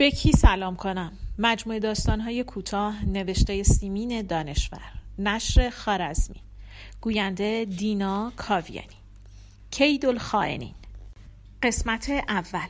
به 0.00 0.10
کی 0.10 0.32
سلام 0.32 0.76
کنم؟ 0.76 1.12
مجموعه 1.38 1.80
داستانهای 1.80 2.44
کوتاه 2.44 3.04
نوشته 3.04 3.62
سیمین 3.62 4.22
دانشور 4.22 4.80
نشر 5.18 5.70
خارزمی 5.70 6.40
گوینده 7.00 7.64
دینا 7.64 8.32
کاویانی 8.36 8.96
کید 9.70 10.06
الخائنین 10.06 10.74
قسمت 11.62 12.10
اول. 12.10 12.68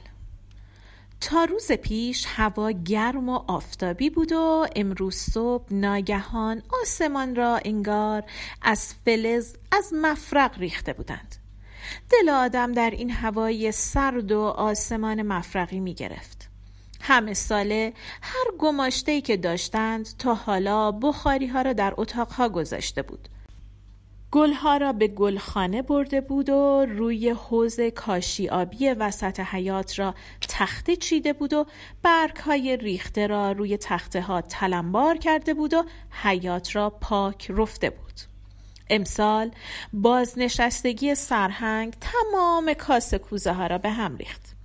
تا 1.21 1.45
روز 1.45 1.73
پیش 1.73 2.27
هوا 2.29 2.71
گرم 2.71 3.29
و 3.29 3.41
آفتابی 3.47 4.11
بود 4.11 4.33
و 4.33 4.67
امروز 4.77 5.17
صبح 5.17 5.65
ناگهان 5.71 6.63
آسمان 6.83 7.37
را 7.37 7.61
انگار 7.65 8.25
از 8.63 8.95
فلز 9.05 9.55
از 9.73 9.93
مفرق 10.03 10.59
ریخته 10.59 10.93
بودند. 10.93 11.37
دل 12.11 12.29
آدم 12.29 12.73
در 12.73 12.91
این 12.91 13.11
هوای 13.11 13.73
سرد 13.73 14.33
و 14.33 14.41
آسمان 14.41 15.23
مفرقی 15.23 15.81
می 15.81 15.95
گرفت 15.95 16.40
همه 17.01 17.35
ساله 17.35 17.93
هر 18.23 18.45
گماشته 18.59 19.21
که 19.21 19.37
داشتند 19.37 20.09
تا 20.19 20.35
حالا 20.35 20.93
بخاری 20.93 21.47
ها 21.47 21.63
را 21.63 21.73
در 21.73 21.95
اتاقها 21.97 22.49
گذاشته 22.49 23.03
بود. 23.03 23.29
گلها 24.33 24.77
را 24.77 24.93
به 24.93 25.09
گلخانه 25.09 25.83
برده 25.83 26.21
بود 26.21 26.49
و 26.49 26.87
روی 26.89 27.31
حوز 27.31 27.81
کاشی 27.81 28.49
آبی 28.49 28.89
وسط 28.89 29.41
حیات 29.41 29.99
را 29.99 30.15
تخته 30.49 30.97
چیده 30.97 31.33
بود 31.33 31.53
و 31.53 31.67
برگ 32.03 32.37
های 32.37 32.77
ریخته 32.77 33.27
را 33.27 33.53
روی 33.53 33.77
تخته 33.77 34.21
ها 34.21 34.41
تلمبار 34.41 35.17
کرده 35.17 35.55
بود 35.55 35.75
و 35.75 35.85
حیات 36.11 36.77
را 36.77 36.91
پاک 36.91 37.51
رفته 37.51 37.91
بود. 37.91 38.21
امسال 38.91 39.51
بازنشستگی 39.93 41.15
سرهنگ 41.15 41.95
تمام 42.01 42.75
کاسه 42.75 43.19
کوزه 43.19 43.53
ها 43.53 43.67
را 43.67 43.79
به 43.79 43.91
هم 43.91 44.17
ریخت. 44.17 44.60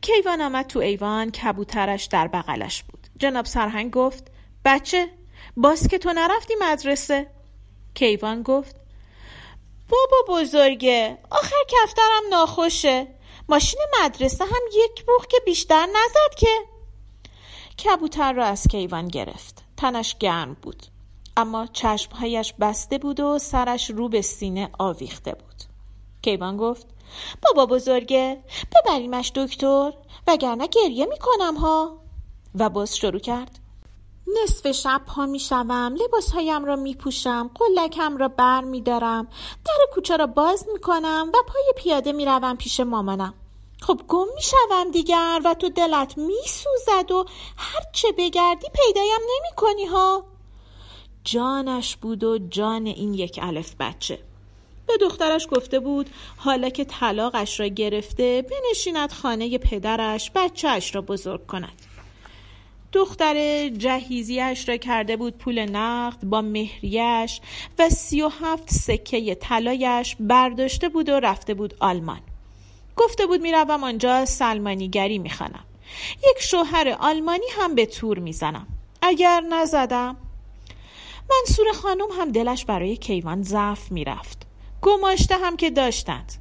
کیوان 0.00 0.40
آمد 0.40 0.66
تو 0.66 0.78
ایوان 0.78 1.30
کبوترش 1.30 2.04
در 2.04 2.28
بغلش 2.28 2.82
بود. 2.82 3.06
جناب 3.18 3.46
سرهنگ 3.46 3.90
گفت 3.90 4.30
بچه 4.64 5.08
باز 5.56 5.88
که 5.88 5.98
تو 5.98 6.12
نرفتی 6.12 6.54
مدرسه؟ 6.60 7.26
کیوان 7.94 8.42
گفت 8.42 8.76
بابا 9.88 10.40
بزرگه 10.40 11.18
آخر 11.30 11.56
کفترم 11.68 12.22
ناخوشه. 12.30 13.06
ماشین 13.48 13.80
مدرسه 14.02 14.44
هم 14.44 14.62
یک 14.72 15.04
بوخ 15.04 15.26
که 15.26 15.36
بیشتر 15.46 15.86
نزد 15.86 16.34
که. 16.36 16.58
کبوتر 17.84 18.32
را 18.32 18.44
از 18.44 18.66
کیوان 18.68 19.08
گرفت. 19.08 19.62
تنش 19.76 20.16
گرم 20.18 20.56
بود. 20.62 20.82
اما 21.36 21.66
چشمهایش 21.66 22.54
بسته 22.60 22.98
بود 22.98 23.20
و 23.20 23.38
سرش 23.38 23.90
رو 23.90 24.08
به 24.08 24.22
سینه 24.22 24.70
آویخته 24.78 25.32
بود. 25.32 25.69
کیوان 26.22 26.56
گفت 26.56 26.86
بابا 27.42 27.66
بزرگه 27.66 28.42
ببریمش 28.76 29.32
دکتر 29.34 29.92
وگرنه 30.26 30.66
گریه 30.66 31.06
می‌کنم 31.06 31.56
ها. 31.56 32.00
و 32.54 32.68
باز 32.68 32.96
شروع 32.96 33.20
کرد. 33.20 33.58
نصف 34.42 34.70
شب 34.70 35.02
پا 35.06 35.26
می 35.26 35.38
شوم 35.38 35.94
لباس 36.04 36.30
هایم 36.30 36.64
را 36.64 36.76
می 36.76 36.94
پوشم 36.94 37.50
قلکم 37.54 38.16
را 38.16 38.28
بر 38.28 38.60
می 38.60 38.80
دارم 38.80 39.28
در 39.64 39.94
کوچه 39.94 40.16
را 40.16 40.26
باز 40.26 40.66
می 40.72 40.80
کنم 40.80 41.30
و 41.34 41.38
پای 41.48 41.72
پیاده 41.76 42.12
می 42.12 42.24
روم 42.24 42.56
پیش 42.56 42.80
مامانم. 42.80 43.34
خب 43.82 44.00
گم 44.08 44.26
می 44.34 44.42
شوم 44.42 44.90
دیگر 44.90 45.40
و 45.44 45.54
تو 45.54 45.68
دلت 45.68 46.18
می 46.18 46.42
سوزد 46.46 47.10
و 47.12 47.24
هرچه 47.56 48.12
بگردی 48.12 48.66
پیدایم 48.74 49.20
نمی 49.20 49.56
کنی 49.56 49.86
ها. 49.86 50.24
جانش 51.24 51.96
بود 51.96 52.24
و 52.24 52.38
جان 52.38 52.86
این 52.86 53.14
یک 53.14 53.38
الف 53.42 53.74
بچه. 53.80 54.29
به 54.86 54.96
دخترش 55.00 55.46
گفته 55.50 55.80
بود 55.80 56.10
حالا 56.36 56.68
که 56.68 56.84
طلاقش 56.84 57.60
را 57.60 57.66
گرفته 57.66 58.42
بنشیند 58.42 59.12
خانه 59.12 59.58
پدرش 59.58 60.30
بچهش 60.34 60.94
را 60.94 61.00
بزرگ 61.00 61.46
کند. 61.46 61.82
دختر 62.92 63.68
جهیزیش 63.68 64.68
را 64.68 64.76
کرده 64.76 65.16
بود 65.16 65.38
پول 65.38 65.58
نقد 65.58 66.24
با 66.24 66.42
مهریش 66.42 67.40
و 67.78 67.88
سی 67.90 68.22
و 68.22 68.28
هفت 68.28 68.70
سکه 68.70 69.34
طلایش 69.34 70.16
برداشته 70.20 70.88
بود 70.88 71.08
و 71.08 71.20
رفته 71.20 71.54
بود 71.54 71.74
آلمان. 71.80 72.20
گفته 72.96 73.26
بود 73.26 73.40
می‌روم 73.40 73.84
آنجا 73.84 74.24
سلمانیگری 74.24 75.18
می‌خوانم. 75.18 75.64
یک 76.16 76.42
شوهر 76.42 76.96
آلمانی 77.00 77.46
هم 77.58 77.74
به 77.74 77.86
تور 77.86 78.18
می‌زنم. 78.18 78.66
اگر 79.02 79.40
نزدم 79.40 80.16
منصور 81.30 81.72
خانم 81.72 82.08
هم 82.18 82.32
دلش 82.32 82.64
برای 82.64 82.96
کیوان 82.96 83.42
ضعف 83.42 83.92
می‌رفت. 83.92 84.49
گماشته 84.82 85.36
هم 85.36 85.56
که 85.56 85.70
داشتند 85.70 86.32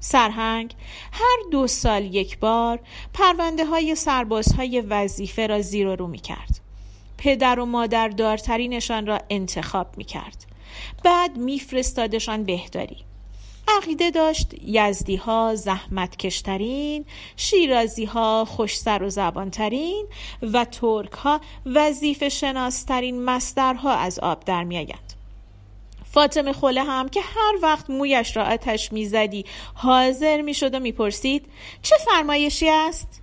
سرهنگ 0.00 0.74
هر 1.12 1.36
دو 1.50 1.66
سال 1.66 2.14
یک 2.14 2.38
بار 2.38 2.80
پرونده 3.14 3.64
های 3.64 3.94
سربازهای 3.94 4.80
وظیفه 4.80 5.46
را 5.46 5.60
زیر 5.60 5.86
و 5.86 5.96
رو 5.96 6.06
می 6.06 6.18
کرد. 6.18 6.60
پدر 7.18 7.60
و 7.60 7.66
مادر 7.66 8.08
دارترینشان 8.08 9.06
را 9.06 9.18
انتخاب 9.30 9.86
می 9.96 10.04
کرد. 10.04 10.46
بعد 11.04 11.36
میفرستادشان 11.36 12.44
بهداری. 12.44 12.96
عقیده 13.68 14.10
داشت 14.10 14.54
یزدی 14.64 15.16
ها 15.16 15.54
زحمت 15.54 16.16
کشترین، 16.16 17.04
شیرازی 17.36 18.04
ها 18.04 18.44
خوش 18.44 18.78
سر 18.78 19.02
و 19.02 19.10
زبانترین 19.10 20.06
و 20.42 20.64
ترک 20.64 21.12
ها 21.12 21.40
وظیفه 21.66 22.28
شناسترین 22.28 23.24
مسترها 23.24 23.94
از 23.94 24.18
آب 24.18 24.44
در 24.44 24.64
میآیند. 24.64 25.05
فاطمه 26.16 26.52
خوله 26.52 26.84
هم 26.84 27.08
که 27.08 27.20
هر 27.20 27.58
وقت 27.62 27.90
مویش 27.90 28.36
را 28.36 28.44
آتش 28.44 28.92
می‌زدی 28.92 29.44
حاضر 29.74 30.40
می‌شد 30.42 30.74
و 30.74 30.80
می‌پرسید 30.80 31.46
چه 31.82 31.96
فرمایشی 32.06 32.68
است؟ 32.68 33.22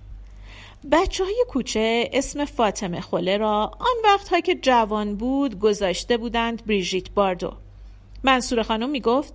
بچه 0.92 1.24
های 1.24 1.44
کوچه 1.48 2.10
اسم 2.12 2.44
فاطمه 2.44 3.00
خوله 3.00 3.36
را 3.36 3.64
آن 3.80 3.96
وقتها 4.04 4.40
که 4.40 4.54
جوان 4.54 5.16
بود 5.16 5.58
گذاشته 5.58 6.16
بودند 6.16 6.66
بریژیت 6.66 7.10
باردو. 7.10 7.52
منصور 8.24 8.62
خانم 8.62 8.90
می 8.90 9.00
گفت 9.00 9.34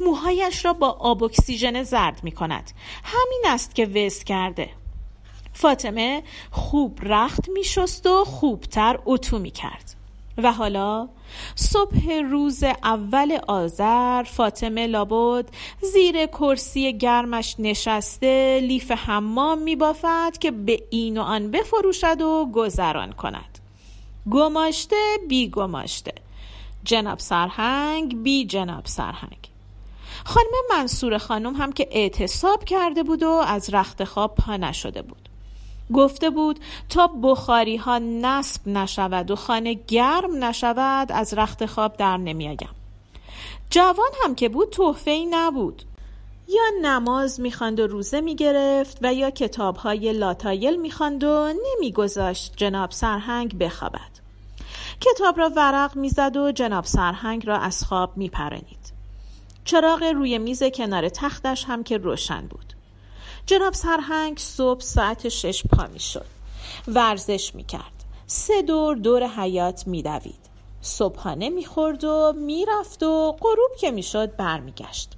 موهایش 0.00 0.64
را 0.64 0.72
با 0.72 0.90
آب 0.90 1.24
اکسیژن 1.24 1.82
زرد 1.82 2.20
می 2.22 2.32
کند 2.32 2.70
همین 3.04 3.42
است 3.46 3.74
که 3.74 3.86
وز 3.86 4.24
کرده. 4.24 4.68
فاطمه 5.52 6.22
خوب 6.50 6.98
رخت 7.02 7.48
می 7.48 7.64
شست 7.64 8.06
و 8.06 8.24
خوبتر 8.24 8.98
اتو 9.04 9.38
می 9.38 9.50
کرد 9.50 9.95
و 10.38 10.52
حالا 10.52 11.08
صبح 11.54 12.12
روز 12.30 12.64
اول 12.64 13.38
آذر 13.48 14.22
فاطمه 14.22 14.86
لابد 14.86 15.48
زیر 15.92 16.26
کرسی 16.26 16.98
گرمش 16.98 17.56
نشسته 17.58 18.60
لیف 18.62 18.90
حمام 18.90 19.58
میبافد 19.58 20.38
که 20.40 20.50
به 20.50 20.82
این 20.90 21.18
و 21.18 21.22
آن 21.22 21.50
بفروشد 21.50 22.22
و 22.22 22.50
گذران 22.54 23.12
کند. 23.12 23.58
گماشته 24.30 24.96
بی 25.28 25.48
گماشته. 25.48 26.12
جناب 26.84 27.18
سرهنگ 27.18 28.22
بی 28.22 28.44
جناب 28.44 28.86
سرهنگ. 28.86 29.50
خانم 30.24 30.52
منصور 30.70 31.18
خانم 31.18 31.54
هم 31.54 31.72
که 31.72 31.88
اعتصاب 31.90 32.64
کرده 32.64 33.02
بود 33.02 33.22
و 33.22 33.30
از 33.30 33.74
رخت 33.74 34.04
خواب 34.04 34.34
پا 34.34 34.56
نشده 34.56 35.02
بود. 35.02 35.28
گفته 35.94 36.30
بود 36.30 36.60
تا 36.88 37.06
بخاری 37.06 37.76
ها 37.76 37.98
نصب 37.98 38.68
نشود 38.68 39.30
و 39.30 39.36
خانه 39.36 39.74
گرم 39.74 40.44
نشود 40.44 41.12
از 41.12 41.34
رخت 41.34 41.66
خواب 41.66 41.96
در 41.96 42.16
نمیآیم. 42.16 42.70
جوان 43.70 44.10
هم 44.24 44.34
که 44.34 44.48
بود 44.48 44.70
تحفه 44.70 45.10
ای 45.10 45.26
نبود. 45.30 45.82
یا 46.48 46.62
نماز 46.82 47.40
می‌خواند 47.40 47.80
و 47.80 47.86
روزه 47.86 48.20
می‌گرفت 48.20 48.98
و 49.02 49.14
یا 49.14 49.30
کتاب 49.30 49.76
های 49.76 50.12
لاتایل 50.12 50.76
می‌خواند 50.76 51.24
و 51.24 51.52
نمیگذاشت 51.74 52.52
جناب 52.56 52.90
سرهنگ 52.90 53.58
بخوابد. 53.58 54.10
کتاب 55.00 55.38
را 55.38 55.50
ورق 55.56 55.96
می‌زد 55.96 56.36
و 56.36 56.52
جناب 56.52 56.84
سرهنگ 56.84 57.46
را 57.46 57.58
از 57.58 57.84
خواب 57.84 58.16
میپرنید 58.16 58.92
چراغ 59.64 60.02
روی 60.02 60.38
میز 60.38 60.62
کنار 60.62 61.08
تختش 61.08 61.64
هم 61.64 61.84
که 61.84 61.96
روشن 61.96 62.46
بود. 62.46 62.75
جناب 63.46 63.74
سرهنگ 63.74 64.38
صبح 64.38 64.80
ساعت 64.80 65.28
شش 65.28 65.62
پا 65.66 65.86
می 65.86 66.00
شد. 66.00 66.26
ورزش 66.88 67.54
می 67.54 67.64
کرد. 67.64 68.04
سه 68.26 68.62
دور 68.62 68.96
دور 68.96 69.26
حیات 69.26 69.86
می 69.86 70.02
دوید. 70.02 70.46
صبحانه 70.80 71.48
می 71.48 71.64
خورد 71.64 72.04
و 72.04 72.32
می 72.36 72.66
رفت 72.68 73.02
و 73.02 73.32
غروب 73.40 73.70
که 73.80 73.90
می 73.90 74.02
شد 74.02 74.36
برمیگشت. 74.36 75.12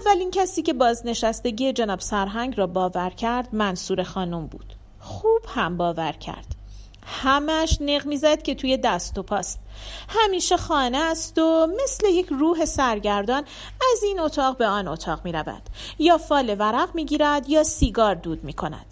اولین 0.00 0.30
کسی 0.30 0.62
که 0.62 0.72
بازنشستگی 0.72 1.72
جناب 1.72 2.00
سرهنگ 2.00 2.58
را 2.58 2.66
باور 2.66 3.10
کرد 3.10 3.54
منصور 3.54 4.02
خانم 4.02 4.46
بود. 4.46 4.74
خوب 5.00 5.42
هم 5.48 5.76
باور 5.76 6.12
کرد. 6.12 6.54
همش 7.06 7.78
نق 7.80 8.06
می‌زد 8.06 8.42
که 8.42 8.54
توی 8.54 8.76
دست 8.76 9.18
و 9.18 9.22
پاست. 9.22 9.58
همیشه 10.08 10.56
خانه 10.56 10.98
است 10.98 11.38
و 11.38 11.68
مثل 11.84 12.06
یک 12.06 12.26
روح 12.30 12.64
سرگردان 12.64 13.44
از 13.92 14.02
این 14.02 14.20
اتاق 14.20 14.56
به 14.56 14.66
آن 14.66 14.88
اتاق 14.88 15.20
می 15.24 15.32
رود 15.32 15.62
یا 15.98 16.18
فال 16.18 16.56
ورق 16.58 16.94
می 16.94 17.04
گیرد 17.04 17.48
یا 17.48 17.64
سیگار 17.64 18.14
دود 18.14 18.44
می 18.44 18.52
کند 18.52 18.86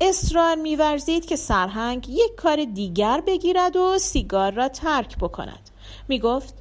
اصرار 0.00 0.54
میورزید 0.54 1.26
که 1.26 1.36
سرهنگ 1.36 2.08
یک 2.08 2.34
کار 2.36 2.64
دیگر 2.64 3.22
بگیرد 3.26 3.76
و 3.76 3.98
سیگار 3.98 4.52
را 4.52 4.68
ترک 4.68 5.18
بکند. 5.18 5.70
می 6.08 6.18
گفت 6.18 6.54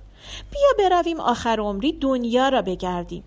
بیا 0.51 0.89
برویم 0.89 1.19
آخر 1.19 1.59
عمری 1.59 1.91
دنیا 1.93 2.49
را 2.49 2.61
بگردیم. 2.61 3.23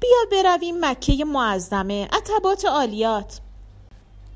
بیا 0.00 0.42
برویم 0.42 0.76
مکه 0.80 1.24
معظمه 1.24 2.08
عتبات 2.12 2.64
عالیات. 2.64 3.40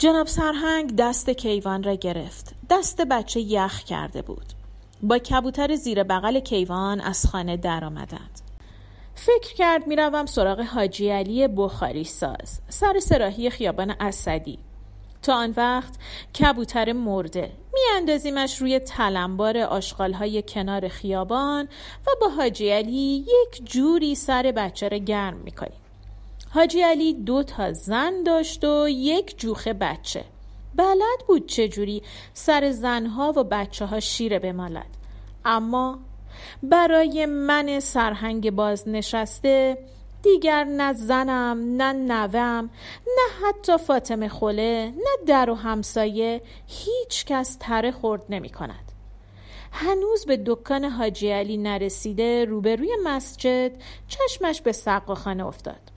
جناب 0.01 0.27
سرهنگ 0.27 0.97
دست 0.97 1.31
کیوان 1.31 1.83
را 1.83 1.95
گرفت. 1.95 2.55
دست 2.71 3.01
بچه 3.01 3.41
یخ 3.41 3.85
کرده 3.85 4.23
بود. 4.23 4.45
با 5.03 5.19
کبوتر 5.19 5.75
زیر 5.75 6.03
بغل 6.03 6.41
کیوان 6.41 7.01
از 7.01 7.27
خانه 7.27 7.57
درآمدند 7.57 8.41
فکر 9.15 9.55
کرد 9.55 9.87
می‌روم 9.87 10.27
سراغ 10.27 10.61
حاجی 10.61 11.11
علی 11.11 11.49
بخاری 11.49 12.05
ساز 12.05 12.61
سر 12.69 13.01
سراحی 13.01 13.51
خیابان 13.51 13.95
اسدی. 14.01 14.59
تا 15.23 15.35
آن 15.35 15.55
وقت 15.57 15.95
کبوتر 16.41 16.93
مرده. 16.93 17.53
میاندازیمش 17.75 18.61
روی 18.61 18.79
تلمبار 18.79 19.59
آشغالهای 19.59 20.43
کنار 20.43 20.89
خیابان 20.89 21.69
و 22.07 22.11
با 22.21 22.29
حاجی 22.29 22.71
علی 22.71 23.25
یک 23.29 23.65
جوری 23.65 24.15
سر 24.15 24.53
بچه 24.57 24.89
را 24.89 24.97
گرم 24.97 25.37
می‌کنیم. 25.37 25.80
حاجی 26.55 26.83
علی 26.83 27.15
دو 27.15 27.43
تا 27.43 27.73
زن 27.73 28.23
داشت 28.23 28.65
و 28.65 28.89
یک 28.89 29.39
جوخه 29.39 29.73
بچه. 29.73 30.25
بلد 30.75 31.27
بود 31.27 31.47
چجوری 31.47 32.03
سر 32.35 32.71
زنها 32.71 33.33
و 33.37 33.45
بچه 33.45 33.87
ها 33.87 34.01
شیره 34.01 34.39
بمالد. 34.39 34.97
اما 35.45 35.99
برای 36.63 37.27
من 37.27 37.81
سرهنگ 37.81 38.51
باز 38.51 38.89
نشسته 38.89 39.79
دیگر 40.23 40.65
نه 40.65 40.93
زنم 40.93 41.83
نه 41.83 41.93
نوم 41.93 42.71
نه 43.07 43.47
حتی 43.47 43.79
فاطمه 43.79 44.29
خوله 44.29 44.93
نه 44.97 45.27
در 45.27 45.51
و 45.51 45.55
همسایه 45.55 46.43
هیچ 46.67 47.25
کس 47.25 47.57
تره 47.61 47.91
خورد 47.91 48.25
نمی 48.29 48.51
کند. 48.51 48.93
هنوز 49.73 50.27
به 50.27 50.37
دکان 50.47 50.85
حاجی 50.85 51.31
علی 51.31 51.57
نرسیده 51.57 52.45
روبروی 52.45 52.97
مسجد 53.05 53.73
چشمش 54.09 54.61
به 54.61 54.73
سقاخانه 54.73 55.47
افتاد. 55.47 55.90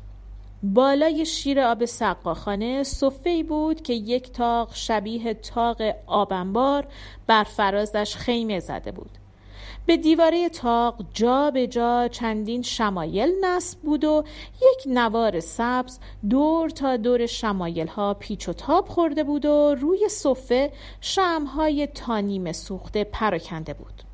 بالای 0.64 1.26
شیر 1.26 1.60
آب 1.60 1.86
سقاخانه 1.86 2.84
صفهی 2.84 3.44
بود 3.44 3.82
که 3.82 3.94
یک 3.94 4.32
تاق 4.32 4.70
شبیه 4.74 5.34
تاق 5.34 5.82
آبنبار 6.08 6.88
بر 7.28 7.44
فرازش 7.44 8.16
خیمه 8.16 8.60
زده 8.60 8.92
بود. 8.92 9.10
به 9.86 9.98
دیواره 9.98 10.50
تاق 10.50 10.96
جا 11.14 11.52
به 11.52 11.68
جا 11.68 12.08
چندین 12.08 12.62
شمایل 12.62 13.30
نصب 13.42 13.80
بود 13.80 14.04
و 14.04 14.24
یک 14.56 14.84
نوار 14.86 15.40
سبز 15.40 16.00
دور 16.30 16.70
تا 16.70 16.98
دور 16.98 17.26
شمایل 17.26 17.88
ها 17.88 18.14
پیچ 18.14 18.50
و 18.50 18.54
تاب 18.54 18.88
خورده 18.88 19.24
بود 19.24 19.46
و 19.46 19.76
روی 19.80 20.10
صفه 20.10 20.72
شمهای 21.02 21.88
تا 21.88 22.20
نیمه 22.20 22.52
سوخته 22.52 23.04
پراکنده 23.04 23.74
بود. 23.74 24.13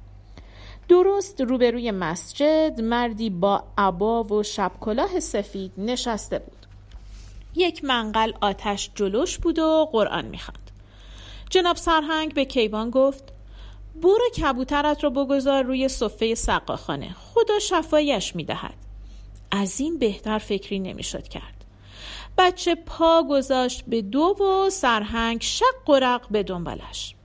درست 0.90 1.42
روبروی 1.42 1.92
مسجد 1.92 2.82
مردی 2.82 3.30
با 3.30 3.64
عبا 3.78 4.24
و 4.24 4.44
شب 4.44 4.72
کلاه 4.80 5.20
سفید 5.20 5.72
نشسته 5.78 6.40
بود. 6.40 6.66
یک 7.56 7.84
منقل 7.84 8.32
آتش 8.42 8.92
جلوش 8.96 9.38
بود 9.38 9.60
و 9.60 9.90
قرآن 9.92 10.26
می‌خواند. 10.26 10.72
جناب 11.50 11.76
سرهنگ 11.76 12.34
به 12.34 12.46
کیوان 12.46 12.90
گفت 12.90 13.24
برو 14.02 14.30
کبوترت 14.38 15.04
رو 15.04 15.10
بگذار 15.10 15.64
روی 15.64 15.90
صفه 15.90 16.36
سقاخانه. 16.36 17.16
خدا 17.20 17.60
شفایش 17.60 18.36
می‌دهد. 18.36 18.76
از 19.52 19.80
این 19.80 20.00
بهتر 20.00 20.38
فکری 20.38 20.80
نمی‌شد 20.80 21.28
کرد. 21.28 21.66
بچه 22.38 22.76
پا 22.76 23.24
گذاشت 23.30 23.86
به 23.86 24.02
دو 24.02 24.20
و 24.20 24.70
سرهنگ 24.70 25.42
شق 25.42 25.90
و 25.90 25.96
رق 25.96 26.28
به 26.32 26.44
دنبالش. 26.44 27.16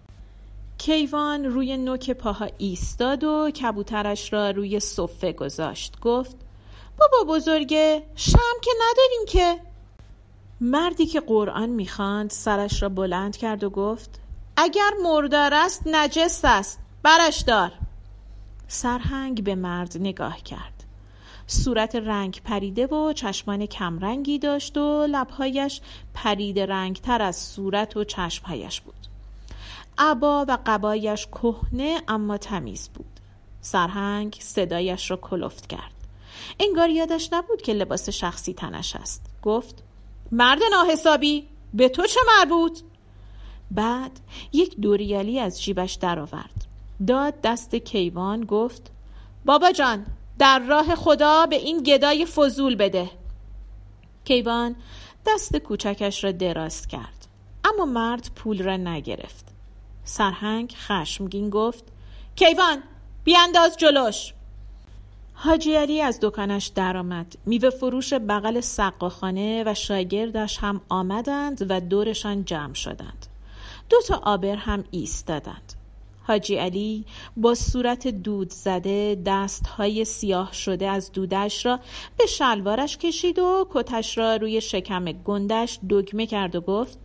کیوان 0.79 1.45
روی 1.45 1.77
نوک 1.77 2.11
پاها 2.11 2.49
ایستاد 2.59 3.25
و 3.25 3.51
کبوترش 3.51 4.33
را 4.33 4.51
روی 4.51 4.81
صفه 4.81 5.33
گذاشت. 5.33 6.01
گفت 6.01 6.37
بابا 6.99 7.35
بزرگه 7.35 8.03
شم 8.15 8.61
که 8.63 8.71
نداریم 8.81 9.27
که. 9.29 9.61
مردی 10.61 11.07
که 11.07 11.21
قرآن 11.21 11.69
می‌خواند 11.69 12.31
سرش 12.31 12.83
را 12.83 12.89
بلند 12.89 13.37
کرد 13.37 13.65
و 13.65 13.71
گفت 13.71 14.21
اگر 14.57 14.91
مردار 15.03 15.55
است 15.55 15.83
نجس 15.87 16.41
است 16.45 16.79
برش 17.03 17.41
دار. 17.41 17.73
سرهنگ 18.69 19.45
به 19.45 19.55
مرد 19.55 19.97
نگاه 20.01 20.43
کرد. 20.43 20.85
صورت 21.47 21.97
رنگ 21.97 22.41
پریده 22.45 22.87
و 22.87 23.13
چشمان 23.13 23.67
کمرنگی 23.67 24.39
داشت 24.39 24.79
و 24.79 25.07
لبهایش 25.11 25.81
پرید 26.15 26.59
رنگ 26.59 26.97
تر 26.97 27.23
از 27.23 27.37
صورت 27.37 27.97
و 27.97 28.05
چشمهایش 28.05 28.81
بود. 28.81 29.14
عبا 29.99 30.45
و 30.49 30.59
قبایش 30.67 31.27
کهنه 31.27 32.03
اما 32.09 32.39
تمیز 32.39 32.89
بود. 32.95 33.21
سرهنگ 33.61 34.37
صدایش 34.41 35.11
را 35.11 35.17
کلفت 35.17 35.67
کرد. 35.67 35.95
انگار 36.61 36.91
یادش 36.91 37.29
نبود 37.33 37.63
که 37.63 37.73
لباس 37.73 38.09
شخصی 38.09 38.55
تنش 38.55 38.97
است. 38.97 39.27
گفت 39.43 39.83
مرد 40.33 40.59
ناحسابی 40.71 41.49
به 41.75 41.89
تو 41.89 42.07
چه 42.07 42.21
مربوط؟ 42.39 42.81
بعد 43.71 44.21
یک 44.53 44.81
دوریالی 44.81 45.41
از 45.41 45.63
جیبش 45.63 45.95
درآورد. 45.95 46.67
داد 47.07 47.41
دست 47.41 47.75
کیوان 47.75 48.45
گفت 48.45 48.91
بابا 49.45 49.73
جان 49.73 50.07
در 50.39 50.59
راه 50.59 50.95
خدا 50.95 51.47
به 51.47 51.57
این 51.57 51.83
گدای 51.83 52.27
فضول 52.27 52.75
بده. 52.75 53.11
کیوان 54.25 54.77
دست 55.27 55.57
کوچکش 55.57 56.25
را 56.25 56.33
دراز 56.33 56.87
کرد. 56.87 57.27
اما 57.65 57.85
مرد 57.85 58.31
پول 58.35 58.63
را 58.63 58.77
نگرفت. 58.77 59.54
سرهنگ 60.05 60.75
خشمگین 60.77 61.51
گفت 61.51 61.85
کیوان 62.37 62.83
بیانداز 63.25 63.77
جلوش. 63.77 64.33
حاجی 65.35 65.75
علی 65.75 66.01
از 66.01 66.19
دکانش 66.23 66.67
درآمد. 66.67 67.35
میوه 67.47 67.71
فروش 67.71 68.15
بغل 68.15 68.61
سقاخانه 68.61 69.63
و 69.67 69.75
شاگردش 69.75 70.59
هم 70.59 70.81
آمدند 70.89 71.67
و 71.71 71.81
دورشان 71.81 72.45
جمع 72.45 72.75
شدند. 72.75 73.27
دو 73.89 73.97
تا 74.09 74.21
آبر 74.25 74.57
هم 74.57 74.85
ایستادند. 74.91 75.73
حاجی 76.27 76.57
علی 76.57 77.05
با 77.37 77.55
صورت 77.55 78.09
دود 78.09 78.51
زده 78.51 79.23
دستهای 79.27 80.05
سیاه 80.05 80.53
شده 80.53 80.89
از 80.89 81.13
دودش 81.13 81.67
را 81.67 81.81
به 82.19 82.27
شلوارش 82.27 82.99
کشید 82.99 83.39
و 83.39 83.67
کتش 83.71 84.19
را 84.19 84.37
روی 84.37 84.61
شکم 84.61 85.05
گندش 85.05 85.79
دگمه 85.91 86.27
کرد 86.27 86.57
و 86.57 86.61
گفت 86.61 86.99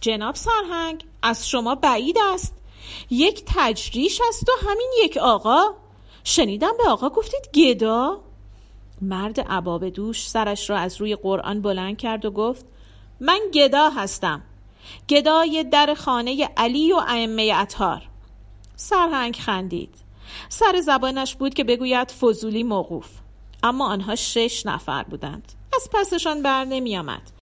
جناب 0.00 0.34
سرهنگ 0.34 1.04
از 1.22 1.48
شما 1.48 1.74
بعید 1.74 2.16
است. 2.34 2.54
یک 3.10 3.42
تجریش 3.46 4.20
است 4.28 4.48
و 4.48 4.52
همین 4.68 4.90
یک 5.04 5.16
آقا. 5.16 5.62
شنیدم 6.24 6.72
به 6.78 6.88
آقا 6.88 7.08
گفتید 7.08 7.50
گدا. 7.54 8.20
مرد 9.02 9.40
عباب 9.40 9.88
دوش 9.88 10.28
سرش 10.28 10.70
را 10.70 10.78
از 10.78 11.00
روی 11.00 11.16
قرآن 11.16 11.62
بلند 11.62 11.96
کرد 11.96 12.24
و 12.24 12.30
گفت 12.30 12.66
من 13.20 13.40
گدا 13.54 13.90
هستم. 13.90 14.42
گدای 15.08 15.64
در 15.64 15.94
خانه 15.94 16.48
علی 16.56 16.92
و 16.92 16.96
ائمه 17.08 17.52
اطهار. 17.56 18.02
سرهنگ 18.76 19.36
خندید. 19.36 19.94
سر 20.48 20.80
زبانش 20.80 21.34
بود 21.34 21.54
که 21.54 21.64
بگوید 21.64 22.10
فضولی 22.10 22.62
موقوف. 22.62 23.08
اما 23.62 23.86
آنها 23.86 24.14
شش 24.14 24.66
نفر 24.66 25.02
بودند. 25.02 25.52
از 25.74 25.88
پسشان 25.92 26.42
بر 26.42 26.64
نمی 26.64 26.96
آمد 26.96 27.35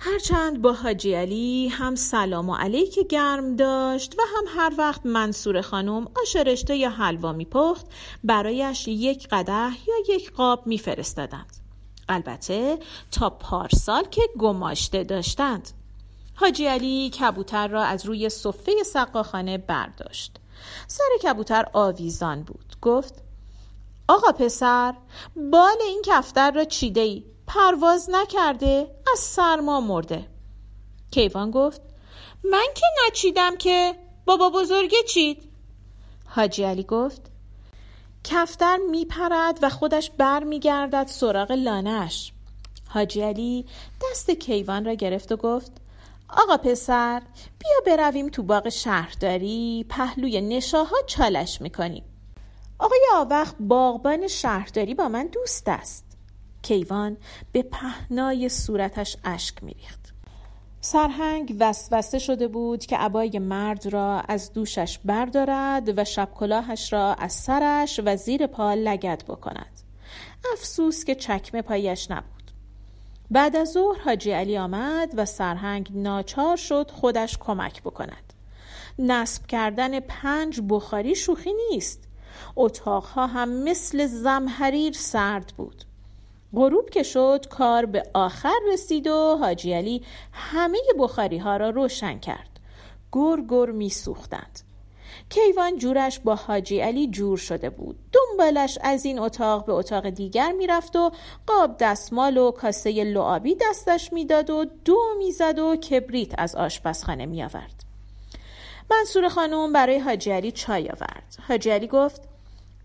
هرچند 0.00 0.62
با 0.62 0.72
حاجی 0.72 1.14
علی 1.14 1.68
هم 1.68 1.94
سلام 1.94 2.48
و 2.48 2.54
علیک 2.54 2.98
گرم 3.08 3.56
داشت 3.56 4.14
و 4.18 4.22
هم 4.36 4.44
هر 4.48 4.72
وقت 4.78 5.06
منصور 5.06 5.60
خانم 5.60 6.08
آش 6.22 6.36
رشته 6.36 6.76
یا 6.76 6.90
حلوا 6.90 7.32
میپخت 7.32 7.86
برایش 8.24 8.88
یک 8.88 9.28
قده 9.28 9.70
یا 9.88 9.94
یک 10.08 10.32
قاب 10.32 10.66
میفرستادند. 10.66 11.56
البته 12.08 12.78
تا 13.10 13.30
پارسال 13.30 14.04
که 14.04 14.22
گماشته 14.38 15.04
داشتند. 15.04 15.68
حاجی 16.34 16.66
علی 16.66 17.10
کبوتر 17.10 17.68
را 17.68 17.84
از 17.84 18.06
روی 18.06 18.28
صفه 18.28 18.72
سقاخانه 18.86 19.58
برداشت. 19.58 20.36
سر 20.86 21.08
کبوتر 21.22 21.66
آویزان 21.72 22.42
بود. 22.42 22.76
گفت 22.82 23.14
آقا 24.08 24.32
پسر 24.32 24.94
بال 25.36 25.76
این 25.86 26.02
کفتر 26.04 26.50
را 26.50 26.64
چیده 26.64 27.00
ای 27.00 27.24
پرواز 27.48 28.10
نکرده 28.10 28.94
از 29.12 29.18
سرما 29.18 29.80
مرده. 29.80 30.26
کیوان 31.10 31.50
گفت 31.50 31.80
من 32.44 32.66
که 32.74 32.86
نچیدم 33.06 33.56
که 33.56 33.94
بابا 34.24 34.50
بزرگه 34.50 35.02
چید؟ 35.08 35.42
حاجی 36.26 36.64
علی 36.64 36.82
گفت 36.82 37.22
کفتر 38.24 38.76
میپرد 38.90 39.58
و 39.62 39.68
خودش 39.68 40.10
بر 40.10 40.44
میگردد 40.44 41.06
سراغ 41.06 41.52
لانش 41.52 42.32
حاجی 42.88 43.20
علی 43.20 43.66
دست 44.02 44.30
کیوان 44.30 44.84
را 44.84 44.94
گرفت 44.94 45.32
و 45.32 45.36
گفت 45.36 45.72
آقا 46.28 46.56
پسر 46.56 47.22
بیا 47.58 47.96
برویم 47.96 48.28
تو 48.28 48.42
باغ 48.42 48.68
شهرداری 48.68 49.86
پهلوی 49.88 50.40
نشاها 50.40 50.96
چالش 51.06 51.60
می‌کنیم. 51.60 52.04
آقای 52.78 53.00
آوخ 53.14 53.52
باغبان 53.60 54.28
شهرداری 54.28 54.94
با 54.94 55.08
من 55.08 55.26
دوست 55.26 55.68
است. 55.68 56.07
کیوان 56.62 57.16
به 57.52 57.62
پهنای 57.62 58.48
صورتش 58.48 59.16
اشک 59.24 59.62
میریخت. 59.64 60.14
سرهنگ 60.80 61.56
وسوسه 61.60 62.18
شده 62.18 62.48
بود 62.48 62.86
که 62.86 62.96
عبای 62.96 63.38
مرد 63.38 63.86
را 63.86 64.20
از 64.20 64.52
دوشش 64.52 64.98
بردارد 65.04 65.98
و 65.98 66.04
شب 66.04 66.28
کلاهش 66.34 66.92
را 66.92 67.14
از 67.14 67.32
سرش 67.32 68.00
و 68.04 68.16
زیر 68.16 68.46
پا 68.46 68.74
لگد 68.74 69.24
بکند. 69.28 69.80
افسوس 70.52 71.04
که 71.04 71.14
چکمه 71.14 71.62
پایش 71.62 72.10
نبود. 72.10 72.50
بعد 73.30 73.56
از 73.56 73.72
ظهر 73.72 74.00
حاجی 74.04 74.30
علی 74.30 74.58
آمد 74.58 75.14
و 75.16 75.24
سرهنگ 75.24 75.90
ناچار 75.94 76.56
شد 76.56 76.90
خودش 76.90 77.38
کمک 77.38 77.82
بکند. 77.82 78.32
نصب 78.98 79.46
کردن 79.46 80.00
پنج 80.00 80.60
بخاری 80.68 81.14
شوخی 81.14 81.50
نیست. 81.70 82.08
اتاقها 82.56 83.26
هم 83.26 83.48
مثل 83.64 84.06
زمحریر 84.06 84.92
سرد 84.92 85.52
بود. 85.56 85.84
غروب 86.54 86.90
که 86.90 87.02
شد 87.02 87.46
کار 87.50 87.86
به 87.86 88.02
آخر 88.14 88.58
رسید 88.72 89.06
و 89.06 89.36
حاجی 89.40 89.72
علی 89.72 90.02
همه 90.32 90.78
بخاری 90.98 91.38
ها 91.38 91.56
را 91.56 91.70
روشن 91.70 92.18
کرد. 92.18 92.60
گر 93.12 93.40
گر 93.50 93.66
می 93.66 93.90
سوختند 93.90 94.60
کیوان 95.28 95.78
جورش 95.78 96.20
با 96.20 96.34
حاجی 96.34 96.80
علی 96.80 97.08
جور 97.10 97.38
شده 97.38 97.70
بود. 97.70 97.96
دنبالش 98.12 98.78
از 98.82 99.04
این 99.04 99.18
اتاق 99.18 99.66
به 99.66 99.72
اتاق 99.72 100.10
دیگر 100.10 100.52
می‌رفت 100.52 100.96
و 100.96 101.10
قاب 101.46 101.76
دستمال 101.80 102.36
و 102.36 102.50
کاسه 102.50 103.04
لعابی 103.04 103.56
دستش 103.60 104.12
می‌داد 104.12 104.50
و 104.50 104.64
دو 104.84 104.98
می‌زد 105.18 105.58
و 105.58 105.76
کبریت 105.76 106.38
از 106.38 106.56
آشپزخانه 106.56 107.26
میآورد. 107.26 107.84
منصور 108.90 109.28
خانم 109.28 109.72
برای 109.72 109.98
حاجی 109.98 110.30
علی 110.30 110.52
چای 110.52 110.88
آورد. 110.88 111.36
حاجی 111.48 111.70
علی 111.70 111.86
گفت 111.86 112.22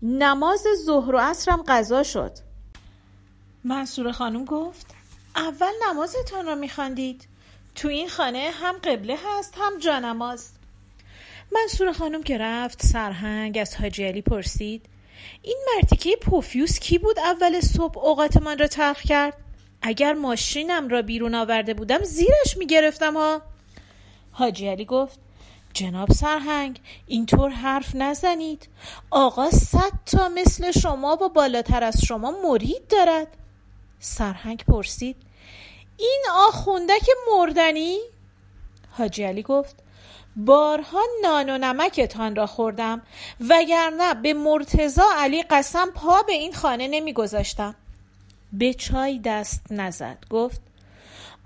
نماز 0.02 0.66
ظهر 0.86 1.14
و 1.14 1.18
عصرم 1.18 1.64
قضا 1.68 2.02
شد. 2.02 2.32
منصور 3.64 4.12
خانم 4.12 4.44
گفت 4.44 4.86
اول 5.36 5.72
نمازتان 5.90 6.46
را 6.46 6.54
میخواندید. 6.54 7.28
تو 7.74 7.88
این 7.88 8.08
خانه 8.08 8.50
هم 8.54 8.74
قبله 8.74 9.18
هست 9.26 9.54
هم 9.58 9.78
جانماز 9.78 10.50
منصور 11.52 11.92
خانم 11.92 12.22
که 12.22 12.38
رفت 12.38 12.86
سرهنگ 12.86 13.58
از 13.58 13.76
حاجی 13.76 14.04
علی 14.04 14.22
پرسید 14.22 14.86
این 15.42 15.56
مرتیکه 15.74 16.16
پوفیوس 16.16 16.78
کی 16.78 16.98
بود 16.98 17.18
اول 17.18 17.60
صبح 17.60 17.98
اوقات 17.98 18.36
من 18.36 18.58
را 18.58 18.66
تلخ 18.66 19.00
کرد؟ 19.00 19.36
اگر 19.82 20.12
ماشینم 20.12 20.88
را 20.88 21.02
بیرون 21.02 21.34
آورده 21.34 21.74
بودم 21.74 22.02
زیرش 22.02 22.56
می‌گرفتم 22.56 23.16
ها. 23.16 23.42
حاجی 24.32 24.68
علی 24.68 24.84
گفت 24.84 25.18
جناب 25.74 26.12
سرهنگ 26.12 26.80
اینطور 27.06 27.50
حرف 27.50 27.94
نزنید. 27.94 28.68
آقا 29.10 29.50
صد 29.50 29.92
تا 30.06 30.28
مثل 30.28 30.70
شما 30.70 31.18
و 31.22 31.28
بالاتر 31.28 31.84
از 31.84 32.04
شما 32.04 32.34
مرید 32.48 32.88
دارد. 32.88 33.36
سرهنگ 34.04 34.64
پرسید 34.64 35.16
این 35.96 36.24
آخوندک 36.32 37.08
مردنی؟ 37.32 37.98
حاجی 38.90 39.24
علی 39.24 39.42
گفت 39.42 39.76
بارها 40.36 41.00
نان 41.22 41.50
و 41.50 41.58
نمکتان 41.58 42.36
را 42.36 42.46
خوردم 42.46 43.02
وگرنه 43.50 44.14
به 44.14 44.34
مرتزا 44.34 45.06
علی 45.16 45.42
قسم 45.42 45.90
پا 45.90 46.22
به 46.22 46.32
این 46.32 46.52
خانه 46.52 46.88
نمیگذاشتم. 46.88 47.74
به 48.52 48.74
چای 48.74 49.18
دست 49.18 49.62
نزد 49.70 50.18
گفت 50.30 50.60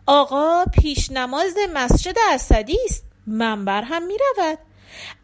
آقا 0.06 0.64
پیش 0.64 1.10
نماز 1.10 1.54
مسجد 1.74 2.16
اسدی 2.30 2.78
است 2.84 3.04
منبر 3.26 3.82
هم 3.82 4.06
می 4.06 4.14
رود 4.18 4.58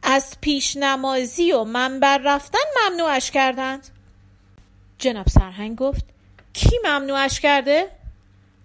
از 0.02 0.36
پیش 0.40 0.76
نمازی 0.76 1.52
و 1.52 1.64
منبر 1.64 2.18
رفتن 2.18 2.58
ممنوعش 2.82 3.30
کردند. 3.30 3.88
جناب 4.98 5.28
سرهنگ 5.28 5.76
گفت 5.76 6.13
کی 6.54 6.78
ممنوعش 6.84 7.40
کرده؟ 7.40 7.90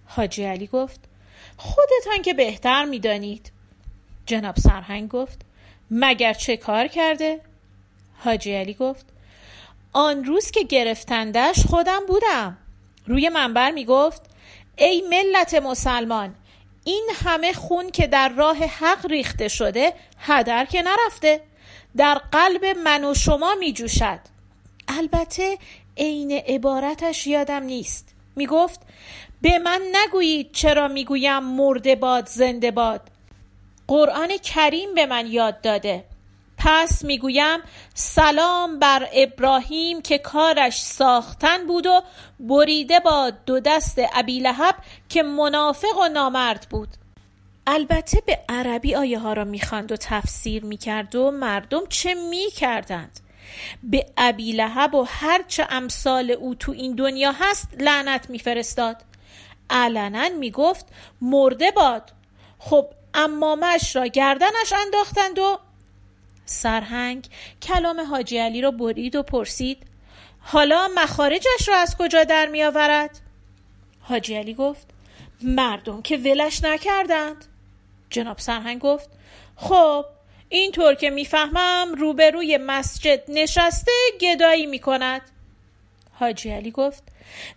حاجی 0.06 0.44
علی 0.44 0.68
گفت 0.68 1.00
خودتان 1.58 2.22
که 2.24 2.34
بهتر 2.34 2.86
می‌دانید 2.86 3.52
جناب 4.26 4.56
سرهنگ 4.56 5.10
گفت 5.10 5.42
مگر 5.92 6.34
چه 6.34 6.58
کار 6.58 6.88
کرده؟ 6.88 7.42
حاجی 8.18 8.56
علی 8.56 8.74
گفت 8.74 9.06
آن 9.94 10.26
روز 10.26 10.52
که 10.52 10.64
گرفتندش 10.64 11.66
خودم 11.66 12.06
بودم 12.08 12.58
روی 13.06 13.30
منبر 13.30 13.72
می 13.72 13.86
گفت 13.86 14.22
ای 14.78 15.04
ملت 15.10 15.54
مسلمان 15.54 16.36
این 16.84 17.10
همه 17.26 17.54
خون 17.54 17.92
که 17.92 18.08
در 18.08 18.30
راه 18.30 18.58
حق 18.58 19.06
ریخته 19.06 19.48
شده 19.48 19.94
هدر 20.20 20.66
که 20.66 20.82
نرفته 20.82 21.42
در 21.98 22.16
قلب 22.32 22.66
من 22.66 23.06
و 23.06 23.14
شما 23.14 23.56
می 23.60 23.74
جوشد 23.74 24.20
البته 24.88 25.58
عین 26.00 26.32
عبارتش 26.32 27.28
یادم 27.28 27.64
نیست. 27.64 28.16
می 28.36 28.48
گفت 28.48 28.82
به 29.42 29.60
من 29.60 29.82
نگویید 29.94 30.52
چرا 30.52 30.88
می‌گویم 30.88 31.44
مرده 31.44 31.96
باد 31.96 32.28
زنده 32.28 32.72
باد. 32.72 33.02
قرآن 33.88 34.38
کریم 34.38 34.96
به 34.96 35.06
من 35.06 35.28
یاد 35.28 35.62
داده. 35.62 36.06
پس 36.58 37.06
می‌گویم 37.06 37.60
سلام 37.94 38.80
بر 38.80 39.10
ابراهیم 39.14 40.02
که 40.02 40.18
کارش 40.18 40.82
ساختن 40.82 41.68
بود 41.68 41.88
و 41.88 42.02
بریده 42.40 43.00
با 43.00 43.32
دو 43.46 43.60
دست 43.60 44.00
ابی 44.14 44.40
لهب 44.40 44.76
که 45.10 45.24
منافق 45.24 45.98
و 46.02 46.08
نامرد 46.08 46.68
بود. 46.70 46.90
البته 47.68 48.22
به 48.26 48.40
عربی 48.50 48.96
آیه 48.96 49.20
ها 49.20 49.34
را 49.34 49.44
می‌خواند 49.44 49.92
و 49.92 49.96
تفسیر 49.98 50.66
می‌کرد 50.66 51.16
و 51.16 51.32
مردم 51.32 51.86
چه 51.90 52.14
می‌کردند؟ 52.14 53.20
به 53.84 54.06
ابی 54.18 54.52
لهب 54.52 54.96
و 54.96 55.06
هرچه 55.10 55.68
امثال 55.70 56.32
او 56.32 56.56
تو 56.56 56.72
این 56.72 56.96
دنیا 56.96 57.32
هست 57.40 57.70
لعنت 57.80 58.30
میفرستاد. 58.30 58.98
علنا 59.70 60.30
می‌گفت 60.30 60.86
مرده 61.22 61.72
باد. 61.72 62.12
خب 62.60 62.86
امامش 63.14 63.96
را 63.96 64.08
گردنش 64.08 64.74
انداختند 64.86 65.40
و 65.40 65.60
سرهنگ 66.46 67.28
کلام 67.62 68.00
حاجی 68.00 68.38
علی 68.38 68.62
را 68.62 68.72
برید 68.72 69.16
و 69.16 69.24
پرسید 69.24 69.86
حالا 70.40 70.90
مخارجش 70.96 71.68
را 71.68 71.76
از 71.76 71.98
کجا 71.98 72.24
در 72.24 72.46
می 72.46 72.64
آورد؟ 72.64 73.20
حاجی 74.02 74.36
علی 74.36 74.54
گفت 74.54 74.88
مردم 75.42 76.02
که 76.02 76.18
ولش 76.18 76.64
نکردند. 76.64 77.46
جناب 78.10 78.38
سرهنگ 78.40 78.80
گفت 78.80 79.10
خب 79.56 80.06
اینطور 80.50 80.96
که 80.96 81.10
می‌فهمم 81.10 81.96
روبروی 81.98 82.58
مسجد 82.58 83.24
نشسته 83.28 83.92
گدایی 84.22 84.66
می 84.66 84.80
کند 84.80 85.22
حاجی 86.14 86.52
علی 86.52 86.72
گفت 86.72 87.04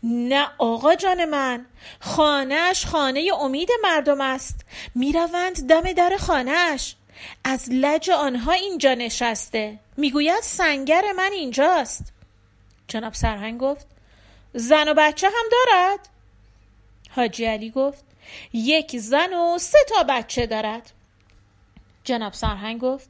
نه 0.02 0.48
آقا 0.58 0.94
جان 0.94 1.24
من 1.24 1.66
خانهش 2.00 2.86
خانه 2.86 3.30
امید 3.40 3.68
مردم 3.82 4.20
است. 4.20 4.60
می‌روند 4.94 5.68
دم 5.68 5.92
در 5.92 6.16
خانهش 6.16 6.94
از 7.44 7.68
لج 7.70 8.10
آنها 8.10 8.52
اینجا 8.52 8.94
نشسته. 8.94 9.78
می‌گوید 9.96 10.40
سنگر 10.42 11.12
من 11.16 11.30
اینجاست. 11.32 12.12
جناب 12.88 13.14
سرهنگ 13.14 13.60
گفت 13.60 13.86
زن 14.54 14.88
و 14.88 14.94
بچه 14.94 15.26
هم 15.26 15.44
دارد؟ 15.52 16.08
حاجی 17.10 17.44
علی 17.44 17.70
گفت 17.70 18.04
یک 18.52 18.98
زن 18.98 19.34
و 19.34 19.58
سه 19.58 19.78
تا 19.88 20.02
بچه 20.08 20.46
دارد. 20.46 20.92
جناب 22.04 22.32
سرهنگ 22.32 22.80
گفت 22.80 23.08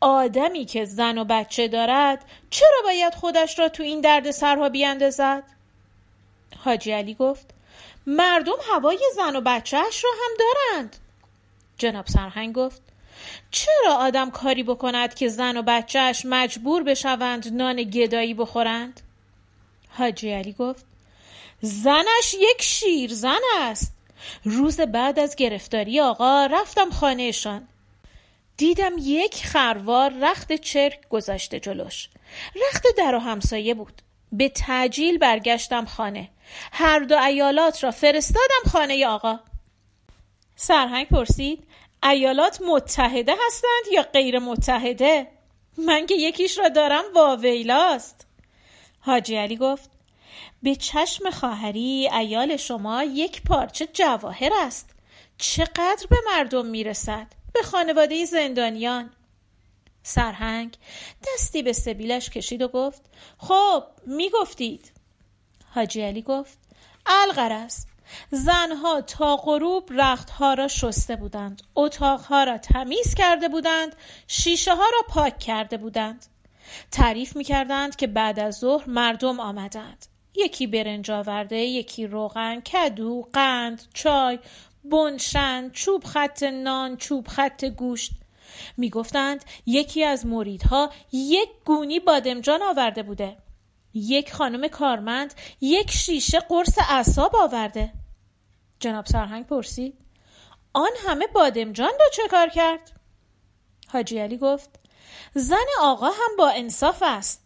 آدمی 0.00 0.64
که 0.64 0.84
زن 0.84 1.18
و 1.18 1.24
بچه 1.24 1.68
دارد 1.68 2.24
چرا 2.50 2.78
باید 2.84 3.14
خودش 3.14 3.58
را 3.58 3.68
تو 3.68 3.82
این 3.82 4.00
درد 4.00 4.30
سرها 4.30 4.68
بیاندازد 4.68 5.42
حاجی 6.64 6.92
علی 6.92 7.14
گفت 7.14 7.46
مردم 8.06 8.56
هوای 8.72 8.98
زن 9.16 9.36
و 9.36 9.40
بچهش 9.40 10.04
را 10.04 10.10
هم 10.10 10.30
دارند. 10.38 10.96
جناب 11.78 12.06
سرهنگ 12.06 12.54
گفت 12.54 12.82
چرا 13.50 13.94
آدم 13.94 14.30
کاری 14.30 14.62
بکند 14.62 15.14
که 15.14 15.28
زن 15.28 15.56
و 15.56 15.62
بچهش 15.62 16.22
مجبور 16.24 16.82
بشوند 16.82 17.52
نان 17.52 17.82
گدایی 17.82 18.34
بخورند؟ 18.34 19.00
حاجی 19.88 20.32
علی 20.32 20.52
گفت 20.52 20.84
زنش 21.60 22.34
یک 22.34 22.62
شیر 22.62 23.14
زن 23.14 23.40
است. 23.60 23.92
روز 24.44 24.80
بعد 24.80 25.18
از 25.18 25.36
گرفتاری 25.36 26.00
آقا 26.00 26.46
رفتم 26.46 26.90
خانهشان. 26.90 27.68
دیدم 28.62 28.92
یک 28.98 29.46
خروار 29.46 30.12
رخت 30.20 30.52
چرک 30.52 31.08
گذاشته 31.08 31.60
جلوش. 31.60 32.08
رخت 32.68 32.86
در 32.98 33.14
و 33.14 33.18
همسایه 33.18 33.74
بود. 33.74 34.02
به 34.32 34.48
تعجیل 34.48 35.18
برگشتم 35.18 35.84
خانه. 35.84 36.28
هر 36.72 36.98
دو 36.98 37.18
ایالات 37.18 37.84
را 37.84 37.90
فرستادم 37.90 38.70
خانه 38.72 39.06
آقا. 39.06 39.40
سرهنگ 40.56 41.08
پرسید 41.08 41.64
ایالات 42.02 42.60
متحده 42.66 43.34
هستند 43.46 43.92
یا 43.92 44.02
غیر 44.02 44.38
متحده؟ 44.38 45.26
من 45.78 46.06
که 46.06 46.14
یکیش 46.14 46.58
را 46.58 46.68
دارم 46.68 47.04
واویلاست 47.14 48.26
حاجی 49.00 49.36
علی 49.36 49.56
گفت 49.56 49.90
به 50.62 50.74
چشم 50.74 51.30
خواهری 51.30 52.10
ایال 52.12 52.56
شما 52.56 53.04
یک 53.04 53.42
پارچه 53.42 53.86
جواهر 53.92 54.50
است. 54.54 54.90
چقدر 55.38 56.06
به 56.10 56.16
مردم 56.26 56.66
می‌رسد؟ 56.66 57.41
به 57.52 57.62
خانواده 57.62 58.24
زندانیان. 58.24 59.10
سرهنگ 60.02 60.76
دستی 61.26 61.62
به 61.62 61.72
سبیلش 61.72 62.30
کشید 62.30 62.62
و 62.62 62.68
گفت 62.68 63.02
خب 63.38 63.84
می‌گفتید. 64.06 64.92
حاجی 65.74 66.02
علی 66.02 66.22
گفت 66.22 66.58
الغرض 67.06 67.84
زنها 68.30 69.00
تا 69.00 69.36
غروب 69.36 69.88
رختها 69.90 70.54
را 70.54 70.68
شسته 70.68 71.16
بودند 71.16 71.62
اتاقها 71.74 72.44
را 72.44 72.58
تمیز 72.58 73.14
کرده 73.14 73.48
بودند 73.48 73.96
شیشه 74.26 74.74
ها 74.74 74.84
را 74.92 75.02
پاک 75.08 75.38
کرده 75.38 75.76
بودند. 75.76 76.26
تعریف 76.90 77.36
می 77.36 77.44
کردند 77.44 77.96
که 77.96 78.06
بعد 78.06 78.40
از 78.40 78.58
ظهر 78.58 78.90
مردم 78.90 79.40
آمدند. 79.40 80.06
یکی 80.34 80.66
برنج 80.66 81.10
آورده 81.10 81.56
یکی 81.56 82.06
روغن 82.06 82.60
کدو 82.60 83.28
قند 83.32 83.82
چای 83.94 84.38
بنشن 84.84 85.70
چوب 85.70 86.04
خط 86.04 86.42
نان 86.42 86.96
چوب 86.96 87.28
خط 87.28 87.64
گوشت. 87.64 88.12
می‌گفتند 88.76 89.44
یکی 89.66 90.04
از 90.04 90.26
مریدها 90.26 90.90
یک 91.12 91.48
گونی 91.64 92.00
بادمجان 92.00 92.62
آورده 92.62 93.02
بوده. 93.02 93.36
یک 93.94 94.32
خانم 94.32 94.68
کارمند 94.68 95.34
یک 95.60 95.90
شیشه 95.90 96.40
قرص 96.40 96.78
اعصاب 96.88 97.36
آورده. 97.36 97.92
جناب 98.80 99.06
سرهنگ 99.06 99.46
پرسید 99.46 99.98
آن 100.72 100.90
همه 101.06 101.26
بادمجان 101.26 101.92
را 102.00 102.06
چه 102.12 102.22
کار 102.30 102.48
کرد؟ 102.48 102.92
حاجی 103.88 104.18
علی 104.18 104.36
گفت 104.36 104.70
زن 105.34 105.66
آقا 105.80 106.06
هم 106.06 106.36
با 106.38 106.50
انصاف 106.50 107.02
است. 107.06 107.42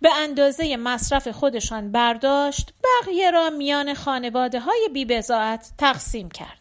به 0.00 0.14
اندازه 0.14 0.76
مصرف 0.76 1.28
خودشان 1.28 1.92
برداشت 1.92 2.72
بقیه 2.84 3.30
را 3.30 3.50
میان 3.50 3.94
خانواده 3.94 4.60
های 4.60 4.88
بیبزاعت 4.92 5.72
تقسیم 5.78 6.30
کرد. 6.30 6.59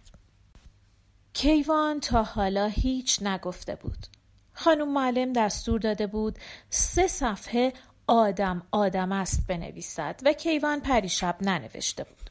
کیوان 1.41 1.99
تا 1.99 2.23
حالا 2.23 2.65
هیچ 2.65 3.19
نگفته 3.21 3.75
بود. 3.75 4.07
خانم 4.53 4.93
معلم 4.93 5.33
دستور 5.33 5.79
داده 5.79 6.07
بود 6.07 6.39
سه 6.69 7.07
صفحه 7.07 7.73
آدم 8.07 8.63
آدم 8.71 9.11
است 9.11 9.47
بنویسد 9.47 10.21
و 10.25 10.33
کیوان 10.33 10.79
پریشب 10.79 11.35
ننوشته 11.41 12.03
بود. 12.03 12.29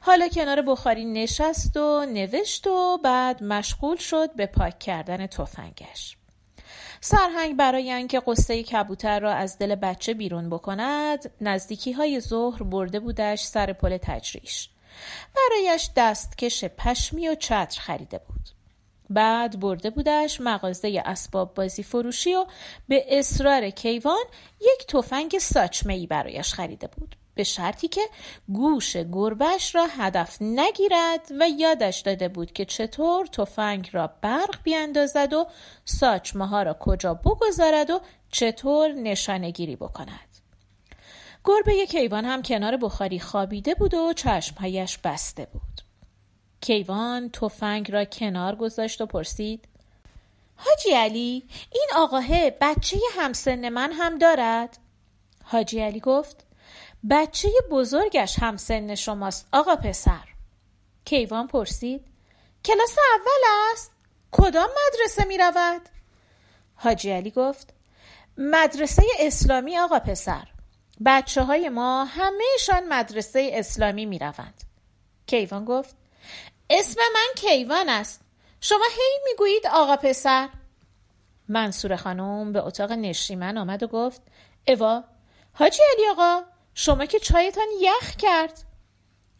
حالا 0.00 0.28
کنار 0.28 0.62
بخاری 0.62 1.04
نشست 1.04 1.76
و 1.76 2.06
نوشت 2.06 2.66
و 2.66 2.98
بعد 3.04 3.42
مشغول 3.42 3.96
شد 3.96 4.36
به 4.36 4.46
پاک 4.46 4.78
کردن 4.78 5.26
تفنگش. 5.26 6.16
سرهنگ 7.00 7.56
برای 7.56 7.92
اینکه 7.92 8.22
قصه 8.26 8.62
کبوتر 8.62 9.20
را 9.20 9.32
از 9.34 9.58
دل 9.58 9.74
بچه 9.74 10.14
بیرون 10.14 10.50
بکند 10.50 11.30
نزدیکی 11.40 11.92
های 11.92 12.20
ظهر 12.20 12.62
برده 12.62 13.00
بودش 13.00 13.42
سر 13.42 13.72
پل 13.72 13.96
تجریش. 13.96 14.68
برایش 15.36 15.90
دستکش 15.96 16.64
پشمی 16.64 17.28
و 17.28 17.34
چتر 17.34 17.80
خریده 17.80 18.18
بود. 18.18 18.48
بعد 19.10 19.60
برده 19.60 19.90
بودش 19.90 20.40
مغازه 20.40 21.02
اسباب 21.04 21.54
بازی 21.54 21.82
فروشی 21.82 22.34
و 22.34 22.46
به 22.88 23.18
اصرار 23.18 23.70
کیوان 23.70 24.24
یک 24.60 24.86
تفنگ 24.86 25.38
ساچمه 25.38 25.94
ای 25.94 26.06
برایش 26.06 26.54
خریده 26.54 26.86
بود. 26.86 27.16
به 27.34 27.44
شرطی 27.44 27.88
که 27.88 28.00
گوش 28.48 28.96
گربش 28.96 29.74
را 29.74 29.86
هدف 29.86 30.36
نگیرد 30.40 31.28
و 31.40 31.48
یادش 31.48 32.00
داده 32.00 32.28
بود 32.28 32.52
که 32.52 32.64
چطور 32.64 33.26
تفنگ 33.26 33.90
را 33.92 34.10
برق 34.22 34.62
بیاندازد 34.62 35.32
و 35.32 35.46
ساچمه 35.84 36.46
ها 36.46 36.62
را 36.62 36.76
کجا 36.80 37.14
بگذارد 37.14 37.90
و 37.90 38.00
چطور 38.30 38.92
نشانگیری 38.92 39.76
بکند. 39.76 40.35
گربه 41.46 41.86
کیوان 41.86 42.24
هم 42.24 42.42
کنار 42.42 42.76
بخاری 42.76 43.20
خوابیده 43.20 43.74
بود 43.74 43.94
و 43.94 44.12
چشمهایش 44.12 44.98
بسته 44.98 45.46
بود 45.52 45.80
کیوان 46.60 47.30
تفنگ 47.30 47.90
را 47.90 48.04
کنار 48.04 48.56
گذاشت 48.56 49.00
و 49.00 49.06
پرسید 49.06 49.68
حاجی 50.56 50.90
علی 50.90 51.48
این 51.72 51.88
آقاه 51.96 52.50
بچه 52.50 52.98
همسن 53.18 53.68
من 53.68 53.92
هم 53.92 54.18
دارد؟ 54.18 54.78
حاجی 55.44 55.80
علی 55.80 56.00
گفت 56.00 56.46
بچه 57.10 57.48
بزرگش 57.70 58.38
هم 58.38 58.56
سن 58.56 58.94
شماست 58.94 59.48
آقا 59.52 59.76
پسر 59.76 60.24
کیوان 61.04 61.46
پرسید 61.46 62.06
کلاس 62.64 62.96
اول 63.14 63.72
است 63.72 63.92
کدام 64.32 64.68
مدرسه 64.86 65.24
می 65.24 65.38
رود؟ 65.38 65.82
حاجی 66.74 67.10
علی 67.10 67.30
گفت 67.30 67.74
مدرسه 68.38 69.02
اسلامی 69.20 69.78
آقا 69.78 69.98
پسر 69.98 70.48
بچه 71.04 71.42
های 71.42 71.68
ما 71.68 72.04
همهشان 72.04 72.88
مدرسه 72.88 73.50
اسلامی 73.52 74.06
می 74.06 74.18
روند 74.18 74.64
کیوان 75.26 75.64
گفت 75.64 75.96
اسم 76.70 77.00
من 77.14 77.26
کیوان 77.36 77.88
است. 77.88 78.20
شما 78.60 78.84
هی 78.96 79.18
می‌گویید 79.30 79.66
آقا 79.66 79.96
پسر. 79.96 80.48
منصور 81.48 81.96
خانم 81.96 82.52
به 82.52 82.66
اتاق 82.66 82.92
نشیمن 82.92 83.58
آمد 83.58 83.82
و 83.82 83.86
گفت 83.86 84.22
اوا 84.68 85.04
حاجی 85.52 85.82
علی 85.96 86.08
آقا 86.08 86.42
شما 86.74 87.06
که 87.06 87.18
چایتان 87.18 87.66
یخ 87.80 88.16
کرد. 88.16 88.62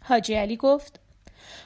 حاجی 0.04 0.34
علی 0.34 0.56
گفت 0.56 1.00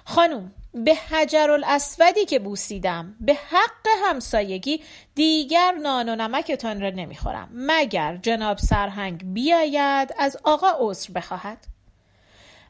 خانم 0.04 0.52
به 0.74 0.94
حجر 0.94 1.50
الاسودی 1.50 2.24
که 2.24 2.38
بوسیدم 2.38 3.16
به 3.20 3.34
حق 3.34 3.86
همسایگی 4.04 4.82
دیگر 5.14 5.72
نان 5.82 6.08
و 6.08 6.16
نمکتان 6.16 6.80
را 6.80 6.90
نمی‌خورم. 6.90 7.48
مگر 7.52 8.16
جناب 8.16 8.58
سرهنگ 8.58 9.34
بیاید 9.34 10.14
از 10.18 10.36
آقا 10.44 10.70
عذر 10.78 11.12
بخواهد؟ 11.12 11.58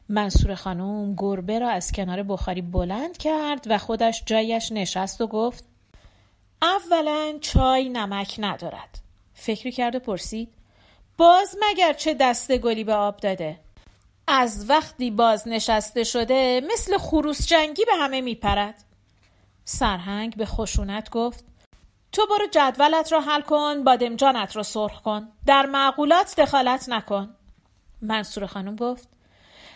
منصور 0.09 0.55
خانم 0.55 1.15
گربه 1.15 1.59
را 1.59 1.69
از 1.69 1.91
کنار 1.91 2.23
بخاری 2.23 2.61
بلند 2.61 3.17
کرد 3.17 3.65
و 3.69 3.77
خودش 3.77 4.23
جایش 4.25 4.71
نشست 4.71 5.21
و 5.21 5.27
گفت 5.27 5.63
اولا 6.61 7.37
چای 7.41 7.89
نمک 7.89 8.35
ندارد. 8.39 8.99
فکری 9.33 9.71
کرد 9.71 9.95
و 9.95 9.99
پرسید 9.99 10.53
باز 11.17 11.57
مگر 11.61 11.93
چه 11.93 12.13
دسته 12.13 12.57
گلی 12.57 12.83
به 12.83 12.93
آب 12.93 13.17
داده؟ 13.17 13.59
از 14.33 14.69
وقتی 14.69 15.11
باز 15.11 15.47
نشسته 15.47 16.03
شده 16.03 16.61
مثل 16.73 16.97
خروس 16.97 17.47
جنگی 17.47 17.85
به 17.85 17.91
همه 17.95 18.21
میپرد. 18.21 18.83
سرهنگ 19.65 20.35
به 20.35 20.45
خشونت 20.45 21.09
گفت 21.09 21.45
تو 22.11 22.27
برو 22.27 22.47
جدولت 22.51 23.11
را 23.11 23.21
حل 23.21 23.41
کن 23.41 23.83
بادمجانت 23.83 24.55
را 24.55 24.63
سرخ 24.63 25.01
کن 25.01 25.27
در 25.45 25.65
معقولات 25.65 26.39
دخالت 26.39 26.89
نکن. 26.89 27.35
منصور 28.01 28.45
خانم 28.45 28.75
گفت 28.75 29.09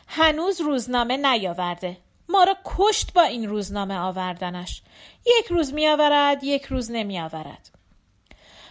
هنوز 0.07 0.61
روزنامه 0.61 1.17
نیاورده. 1.17 1.97
ما 2.29 2.43
را 2.43 2.57
کشت 2.65 3.13
با 3.13 3.21
این 3.21 3.49
روزنامه 3.49 3.97
آوردنش. 3.97 4.81
یک 5.25 5.45
روز 5.47 5.73
میآورد 5.73 6.43
یک 6.43 6.65
روز 6.65 6.91
نمیآورد. 6.91 7.69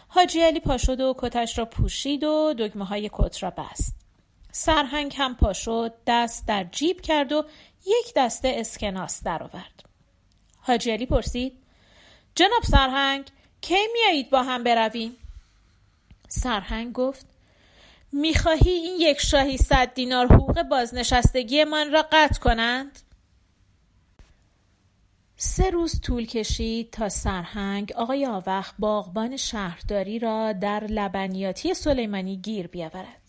حاجی 0.08 0.40
علی 0.40 0.60
پا 0.60 0.78
شد 0.78 1.00
و 1.00 1.14
کتش 1.18 1.58
را 1.58 1.64
پوشید 1.64 2.24
و 2.24 2.54
دگمه 2.58 2.84
های 2.84 3.10
کت 3.12 3.42
را 3.42 3.50
بست. 3.50 4.03
سرهنگ 4.56 5.14
هم 5.16 5.34
پا 5.34 5.52
شد 5.52 5.94
دست 6.06 6.46
در 6.46 6.64
جیب 6.64 7.00
کرد 7.00 7.32
و 7.32 7.44
یک 7.86 8.14
دسته 8.16 8.54
اسکناس 8.56 9.22
درآورد. 9.22 9.84
حاجی 10.58 10.90
علی 10.90 11.06
پرسید 11.06 11.52
جناب 12.34 12.62
سرهنگ 12.62 13.24
کی 13.60 13.86
میایید 13.92 14.30
با 14.30 14.42
هم 14.42 14.64
برویم؟ 14.64 15.16
سرهنگ 16.28 16.92
گفت 16.92 17.26
می‌خواهی 18.12 18.70
این 18.70 18.96
یک 19.00 19.20
شاهی 19.20 19.56
صد 19.56 19.94
دینار 19.94 20.26
حقوق 20.26 20.62
بازنشستگی 20.62 21.64
من 21.64 21.92
را 21.92 22.04
قطع 22.12 22.40
کنند؟ 22.40 22.98
سه 25.36 25.70
روز 25.70 26.00
طول 26.00 26.26
کشید 26.26 26.90
تا 26.90 27.08
سرهنگ 27.08 27.92
آقای 27.96 28.26
آوخ 28.26 28.72
باغبان 28.78 29.36
شهرداری 29.36 30.18
را 30.18 30.52
در 30.52 30.84
لبنیاتی 30.84 31.74
سلیمانی 31.74 32.36
گیر 32.36 32.66
بیاورد. 32.66 33.23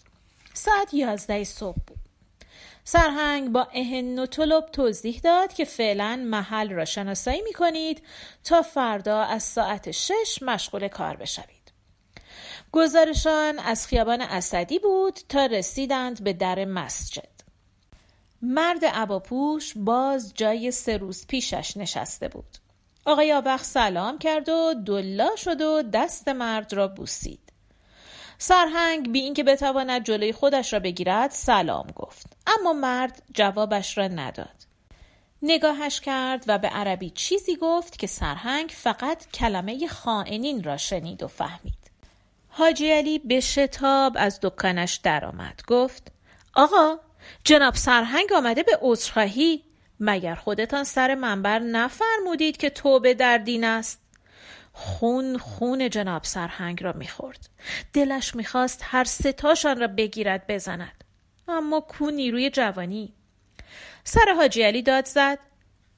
ساعت 0.56 0.94
یازده 0.94 1.44
صبح 1.44 1.78
بود 1.88 2.00
سرهنگ 2.84 3.50
با 3.50 3.68
اهن 3.74 4.20
و 4.20 4.26
طلب 4.26 4.66
توضیح 4.66 5.20
داد 5.24 5.54
که 5.54 5.66
فعلا 5.66 6.26
محل 6.26 6.70
را 6.70 6.86
شناسایی 6.86 7.42
می 7.42 7.54
کنید 7.54 8.04
تا 8.44 8.62
فردا 8.62 9.22
از 9.22 9.44
ساعت 9.44 9.92
شش 9.92 10.40
مشغول 10.42 10.88
کار 10.88 11.16
بشوید. 11.16 11.72
گزارشان 12.72 13.60
از 13.60 13.88
خیابان 13.88 14.22
اسدی 14.22 14.80
بود 14.80 15.20
تا 15.30 15.46
رسیدند 15.46 16.24
به 16.24 16.34
در 16.34 16.66
مسجد. 16.66 17.36
مرد 18.42 18.86
عباپوش 18.86 19.74
باز 19.76 20.34
جای 20.34 20.72
سه 20.72 20.98
روز 20.98 21.28
پیشش 21.28 21.78
نشسته 21.78 22.28
بود. 22.28 22.58
آقای 23.06 23.34
آبخ 23.34 23.64
سلام 23.64 24.18
کرد 24.18 24.50
و 24.50 24.74
دلا 24.86 25.36
شد 25.36 25.62
و 25.62 25.84
دست 25.94 26.28
مرد 26.28 26.74
را 26.74 26.88
بوسید. 26.88 27.45
سرهنگ 28.38 29.12
بی 29.12 29.20
اینکه 29.20 29.44
بتواند 29.44 30.04
جلوی 30.06 30.34
خودش 30.34 30.74
را 30.74 30.80
بگیرد 30.80 31.32
سلام 31.32 31.88
گفت. 31.96 32.38
اما 32.60 32.74
مرد 32.74 33.24
جوابش 33.34 33.98
را 33.98 34.08
نداد. 34.08 34.66
نگاهش 35.42 36.00
کرد 36.00 36.44
و 36.48 36.58
به 36.58 36.68
عربی 36.68 37.10
چیزی 37.10 37.56
گفت 37.56 38.00
که 38.00 38.08
سرهنگ 38.08 38.70
فقط 38.70 39.32
کلمه 39.32 39.88
خائنین 39.88 40.64
را 40.64 40.78
شنید 40.78 41.24
و 41.24 41.28
فهمید. 41.28 41.92
حاجی 42.48 42.92
علی 42.92 43.20
به 43.20 43.40
شتاب 43.40 44.14
از 44.16 44.40
دکانش 44.42 44.96
درآمد. 44.96 45.62
گفت 45.68 46.12
آقا 46.54 46.98
جناب 47.44 47.76
سرهنگ 47.76 48.34
آمده 48.34 48.64
به 48.64 48.80
عذرخواهی. 48.82 49.64
مگر 50.00 50.36
خودتان 50.36 50.84
سر 50.84 51.16
منبر 51.16 51.60
نفرمودید 51.60 52.58
که 52.58 52.70
توبه 52.70 53.14
در 53.14 53.38
دین 53.38 53.64
است؟ 53.64 54.05
خون 54.78 55.38
خون 55.38 55.90
جناب 55.90 56.24
سرهنگ 56.24 56.84
را 56.84 56.94
می‌خورد. 56.94 57.50
دلش 57.94 58.36
می‌خواست 58.36 58.82
هر 58.84 59.04
ستاشان 59.04 59.80
را 59.80 59.88
بگیرد 59.88 60.48
بزند. 60.48 61.04
اما 61.48 61.80
کو 61.80 62.10
نیروی 62.10 62.50
جوانی؟ 62.50 63.14
سر 64.04 64.34
حاجی 64.38 64.64
علی 64.64 64.82
داد 64.82 65.06
زد. 65.06 65.40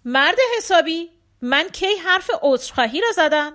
مرد 0.06 0.38
حسابی 0.58 1.10
من 1.42 1.70
کی 1.70 1.96
حرف 2.06 2.30
عذرخواهی 2.42 3.02
را 3.02 3.12
زدم؟ 3.16 3.54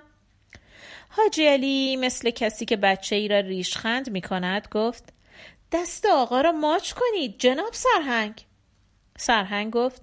حاجی 1.08 1.46
علی 1.46 1.96
مثل 1.96 2.30
کسی 2.30 2.64
که 2.64 2.76
بچه 2.76 3.16
ای 3.16 3.28
را 3.28 3.40
ریشخند 3.40 4.10
می 4.10 4.20
کند 4.20 4.68
گفت 4.70 5.04
دست 5.72 6.06
آقا 6.06 6.40
را 6.40 6.52
ماچ 6.52 6.92
کنید 6.92 7.38
جناب 7.38 7.72
سرهنگ. 7.72 8.46
سرهنگ 9.18 9.72
گفت 9.72 10.02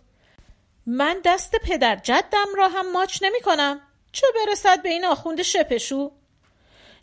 من 0.85 1.21
دست 1.25 1.55
پدر 1.55 1.95
جدم 1.95 2.47
را 2.57 2.67
هم 2.67 2.91
ماچ 2.91 3.23
نمی 3.23 3.41
کنم 3.41 3.81
چه 4.11 4.27
برسد 4.35 4.83
به 4.83 4.89
این 4.89 5.05
آخوند 5.05 5.41
شپشو؟ 5.41 6.11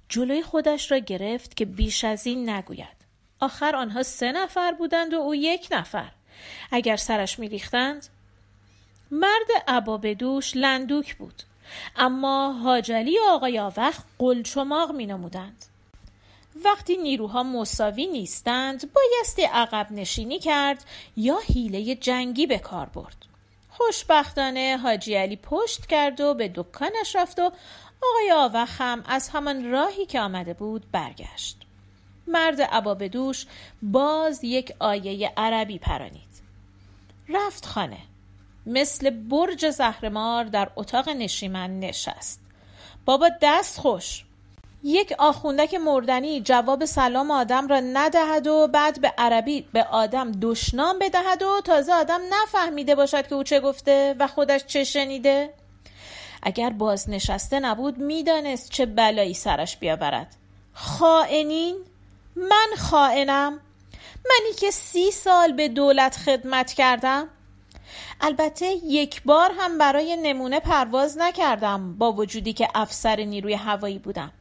جلوی 0.08 0.42
خودش 0.42 0.90
را 0.92 0.98
گرفت 0.98 1.56
که 1.56 1.64
بیش 1.64 2.04
از 2.04 2.26
این 2.26 2.50
نگوید. 2.50 2.96
آخر 3.40 3.76
آنها 3.76 4.02
سه 4.02 4.32
نفر 4.32 4.72
بودند 4.72 5.14
و 5.14 5.16
او 5.16 5.34
یک 5.34 5.68
نفر. 5.70 6.12
اگر 6.70 6.96
سرش 6.96 7.38
میریختند 7.38 8.06
مرد 9.10 9.48
عبابدوش 9.68 10.52
لندوک 10.56 11.16
بود. 11.16 11.42
اما 11.96 12.52
حاجلی 12.52 13.18
و 13.18 13.22
آقای 13.28 13.58
آوخ 13.58 13.98
قلچماق 14.18 14.92
می 14.92 15.06
نمودند. 15.06 15.64
وقتی 16.64 16.96
نیروها 16.96 17.42
مساوی 17.42 18.06
نیستند 18.06 18.92
بایستی 18.92 19.42
عقب 19.42 19.86
نشینی 19.90 20.38
کرد 20.38 20.84
یا 21.16 21.38
حیله 21.38 21.94
جنگی 21.94 22.46
به 22.46 22.58
کار 22.58 22.86
برد. 22.86 23.26
خوشبختانه 23.76 24.78
حاجی 24.82 25.14
علی 25.14 25.36
پشت 25.36 25.86
کرد 25.86 26.20
و 26.20 26.34
به 26.34 26.52
دکانش 26.54 27.16
رفت 27.16 27.38
و 27.38 27.52
آقای 28.02 28.32
آوخ 28.32 28.80
هم 28.80 29.04
از 29.06 29.28
همان 29.28 29.70
راهی 29.70 30.06
که 30.06 30.20
آمده 30.20 30.54
بود 30.54 30.90
برگشت. 30.92 31.56
مرد 32.26 32.62
عبابدوش 32.62 33.46
باز 33.82 34.44
یک 34.44 34.72
آیه 34.78 35.32
عربی 35.36 35.78
پرانید. 35.78 36.42
رفت 37.28 37.66
خانه. 37.66 37.98
مثل 38.66 39.10
برج 39.10 39.70
زهرمار 39.70 40.44
در 40.44 40.70
اتاق 40.76 41.08
نشیمن 41.08 41.80
نشست. 41.80 42.40
بابا 43.04 43.30
دست 43.42 43.80
خوش. 43.80 44.25
یک 44.86 45.12
آخوندک 45.18 45.74
مردنی 45.74 46.40
جواب 46.40 46.84
سلام 46.84 47.30
آدم 47.30 47.68
را 47.68 47.80
ندهد 47.80 48.46
و 48.46 48.68
بعد 48.68 49.00
به 49.00 49.14
عربی 49.18 49.68
به 49.72 49.84
آدم 49.84 50.32
دشنام 50.32 50.98
بدهد 50.98 51.42
و 51.42 51.60
تازه 51.64 51.92
آدم 51.92 52.20
نفهمیده 52.30 52.94
باشد 52.94 53.26
که 53.26 53.34
او 53.34 53.42
چه 53.42 53.60
گفته 53.60 54.16
و 54.18 54.26
خودش 54.26 54.64
چه 54.66 54.84
شنیده. 54.84 55.54
اگر 56.42 56.70
باز 56.70 57.10
نشسته 57.10 57.60
نبود 57.60 57.98
می‌دانست 57.98 58.70
چه 58.70 58.86
بلایی 58.86 59.34
سرش 59.34 59.76
بیاورد. 59.76 60.36
خائنین؟ 60.72 61.76
من 62.36 62.68
خائنم. 62.78 63.52
منی 64.30 64.54
که 64.60 64.70
سی 64.70 65.10
سال 65.10 65.52
به 65.52 65.68
دولت 65.68 66.16
خدمت 66.16 66.72
کردم. 66.72 67.28
البته 68.20 68.66
یک 68.84 69.22
بار 69.22 69.50
هم 69.58 69.78
برای 69.78 70.16
نمونه 70.16 70.60
پرواز 70.60 71.18
نکردم 71.18 71.98
با 71.98 72.12
وجودی 72.12 72.52
که 72.52 72.68
افسر 72.74 73.20
نیروی 73.20 73.54
هوایی 73.54 73.98
بودم. 73.98 74.32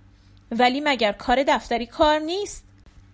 ولی 0.52 0.82
مگر 0.82 1.12
کار 1.12 1.44
دفتری 1.44 1.86
کار 1.86 2.20
نیست؟ 2.20 2.66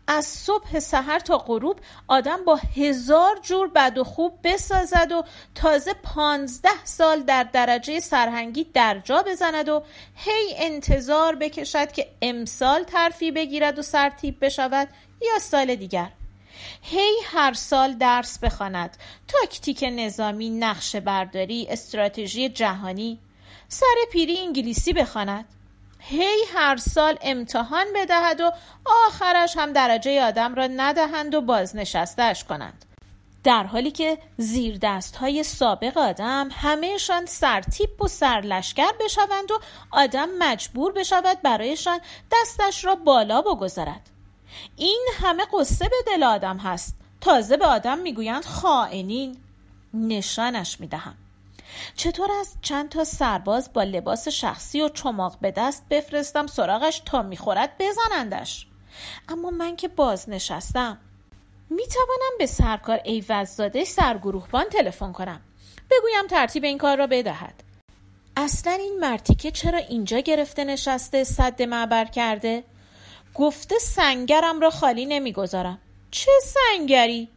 از 0.08 0.26
صبح 0.26 0.80
سحر 0.80 1.20
تا 1.20 1.38
غروب 1.38 1.80
آدم 2.08 2.46
با 2.46 2.60
هزار 2.78 3.40
جور 3.42 3.68
بد 3.68 3.98
و 3.98 4.04
خوب 4.04 4.40
بسازد 4.44 5.12
و 5.12 5.24
تازه 5.56 5.94
پانزده 5.94 6.86
سال 6.86 7.24
در 7.24 7.44
درجه 7.44 8.00
سرهنگی 8.00 8.64
درجا 8.64 9.24
بزند 9.28 9.70
و 9.70 9.84
هی 10.16 10.54
انتظار 10.58 11.36
بکشد 11.36 11.92
که 11.92 12.08
امسال 12.22 12.84
ترفی 12.84 13.32
بگیرد 13.32 13.80
و 13.80 13.82
سرتیب 13.82 14.46
بشود 14.46 14.88
یا 15.22 15.40
سال 15.40 15.76
دیگر. 15.76 16.10
هی 16.82 17.16
هر 17.26 17.54
سال 17.54 17.94
درس 17.94 18.40
بخواند. 18.40 18.98
تاکتیک 19.28 19.86
نظامی 19.92 20.50
نقشه 20.50 21.00
برداری 21.00 21.68
استراتژی 21.70 22.50
جهانی. 22.50 23.20
سر 23.68 23.96
پیری 24.12 24.38
انگلیسی 24.38 24.94
بخواند. 24.94 25.46
هی 26.04 26.44
هر 26.54 26.78
سال 26.78 27.18
امتحان 27.22 27.86
بدهد 27.96 28.42
و 28.42 28.52
آخرش 29.08 29.58
هم 29.58 29.74
درجه 29.74 30.24
آدم 30.24 30.56
را 30.56 30.68
ندهند 30.68 31.36
و 31.36 31.42
بازنشستهش 31.42 32.44
کنند. 32.44 32.86
در 33.44 33.64
حالی 33.64 33.92
که 33.92 34.18
زیر 34.38 34.78
دست 34.82 35.16
های 35.16 35.44
سابق 35.44 35.98
آدم 35.98 36.50
همهشان 36.52 37.26
سرتیپ 37.26 38.02
و 38.02 38.08
سرلشکر 38.08 38.92
بشوند 39.00 39.52
و 39.52 39.60
آدم 39.92 40.30
مجبور 40.40 40.92
بشود 40.92 41.42
برایشان 41.42 42.00
دستش 42.32 42.86
را 42.86 42.96
بالا 42.96 43.42
بگذارد. 43.42 44.10
این 44.78 45.08
همه 45.22 45.44
قصه 45.54 45.90
به 45.90 45.96
دل 46.08 46.24
آدم 46.24 46.58
هست. 46.58 46.96
تازه 47.22 47.58
به 47.58 47.66
آدم 47.66 47.98
می‌گویند 47.98 48.46
خائنین. 48.46 49.38
نشانش 49.94 50.80
می‌دهم. 50.80 51.16
چطور 51.96 52.32
از 52.40 52.56
چند 52.62 52.90
تا 52.90 53.04
سرباز 53.04 53.74
با 53.74 53.84
لباس 53.84 54.28
شخصی 54.28 54.82
و 54.82 54.90
چماق 54.90 55.38
به 55.42 55.52
دست 55.52 55.86
بفرستم 55.90 56.48
سراغش 56.48 57.02
تا 57.06 57.22
می‌خورد 57.22 57.76
بزنندش؟ 57.80 58.68
اما 59.30 59.50
من 59.50 59.76
که 59.76 59.88
باز 59.88 60.30
نشستم 60.30 60.98
می‌توانم 61.70 62.38
به 62.40 62.46
سرکار 62.46 63.02
ایوززاده 63.04 63.84
سرگروهبان 63.86 64.66
تلفن 64.66 65.12
کنم. 65.12 65.42
بگویم 65.92 66.28
ترتیب 66.30 66.64
این 66.64 66.78
کار 66.78 66.98
را 66.98 67.08
بدهد. 67.08 67.64
اصلا 68.38 68.74
این 68.74 69.00
مرتیکه 69.00 69.52
چرا 69.52 69.78
اینجا 69.78 70.20
گرفته 70.20 70.64
نشسته 70.64 71.24
صد 71.24 71.62
معبر 71.62 72.06
کرده؟ 72.06 72.64
گفته 73.36 73.80
سنگرم 73.80 74.60
را 74.60 74.70
خالی 74.70 75.06
نمی‌گذارم. 75.06 75.80
چه 76.12 76.32
سنگری؟ 76.44 77.30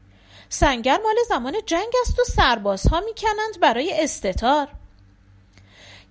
سنگر 0.49 0.99
مال 1.05 1.17
زمان 1.29 1.55
جنگ 1.67 1.93
است 2.03 2.21
و 2.21 2.25
سربازها 2.25 3.01
می‌کنند 3.01 3.61
برای 3.61 4.03
استتار. 4.03 4.69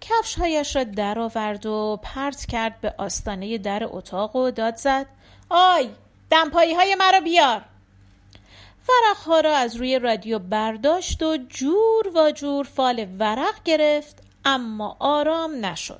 کفشهایش 0.02 0.76
را 0.76 0.84
درآورد 0.84 1.66
و 1.66 2.00
پرت 2.04 2.46
کرد 2.46 2.82
به 2.82 2.94
آستانه 2.98 3.58
در 3.58 3.84
اتاق 3.84 4.36
و 4.36 4.52
داد 4.52 4.76
زد 4.76 5.06
آی 5.50 5.90
دمپایی 6.30 6.74
های 6.74 6.96
مرا 6.96 7.20
بیار. 7.20 7.66
ورقها 8.90 9.40
را 9.40 9.58
از 9.58 9.76
روی 9.76 10.00
رادیو 10.00 10.40
برداشت 10.40 11.24
و 11.24 11.38
جور 11.50 12.08
و 12.16 12.32
جور 12.32 12.66
فال 12.66 13.08
ورق 13.20 13.64
گرفت 13.66 14.24
اما 14.46 14.98
آرام 15.00 15.66
نشد. 15.66 16.00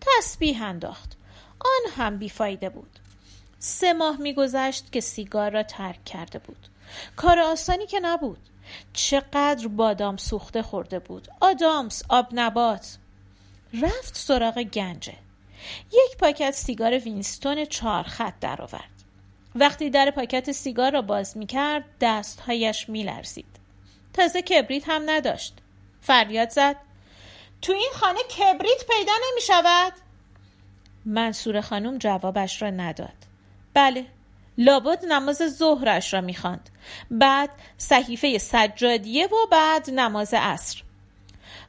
تسبیح 0.00 0.64
انداخت. 0.64 1.16
آن 1.60 1.92
هم 1.96 2.18
بیفایده 2.18 2.68
بود. 2.68 2.98
سه 3.58 3.92
ماه 3.92 4.16
میگذشت 4.16 4.92
که 4.92 5.00
سیگار 5.00 5.50
را 5.50 5.62
ترک 5.62 6.04
کرده 6.04 6.38
بود. 6.38 6.66
کار 7.16 7.38
آسانی 7.38 7.86
که 7.86 8.00
نبود. 8.00 8.38
چقدر 8.92 9.68
بادام 9.68 10.16
سوخته 10.16 10.62
خورده 10.62 10.98
بود. 10.98 11.28
آدامس 11.40 12.02
آب 12.08 12.28
نبات 12.32 12.98
رفت 13.82 14.16
سراغ 14.16 14.62
گنجه 14.62 15.14
یک 15.92 16.16
پاکت 16.18 16.50
سیگار 16.50 16.98
وینستون 16.98 17.64
چهار 17.64 18.02
خط 18.02 18.34
درآورد. 18.40 18.90
وقتی 19.54 19.90
در 19.90 20.10
پاکت 20.10 20.52
سیگار 20.52 20.92
را 20.92 21.02
باز 21.02 21.36
می 21.36 21.46
کرد 21.46 21.84
دستهایش 22.00 22.88
می 22.88 23.02
لرزید 23.02 23.60
تازه 24.12 24.42
کبریت 24.42 24.88
هم 24.88 25.02
نداشت. 25.06 25.54
فریاد 26.00 26.50
زد. 26.50 26.76
تو 27.62 27.72
این 27.72 27.90
خانه 27.94 28.20
کبریت 28.22 28.84
پیدا 28.88 29.12
نمی 29.30 29.40
شود 29.40 29.92
منصوره 31.04 31.60
خانم 31.60 31.98
جوابش 31.98 32.62
را 32.62 32.70
نداد. 32.70 33.16
بله. 33.74 34.06
لابد 34.60 35.04
نماز 35.04 35.42
ظهرش 35.58 36.14
را 36.14 36.20
می‌خواند. 36.20 36.70
بعد 37.10 37.50
صحیفه 37.78 38.38
سجادیه 38.38 39.26
و 39.26 39.46
بعد 39.50 39.90
نماز 39.90 40.34
عصر. 40.34 40.82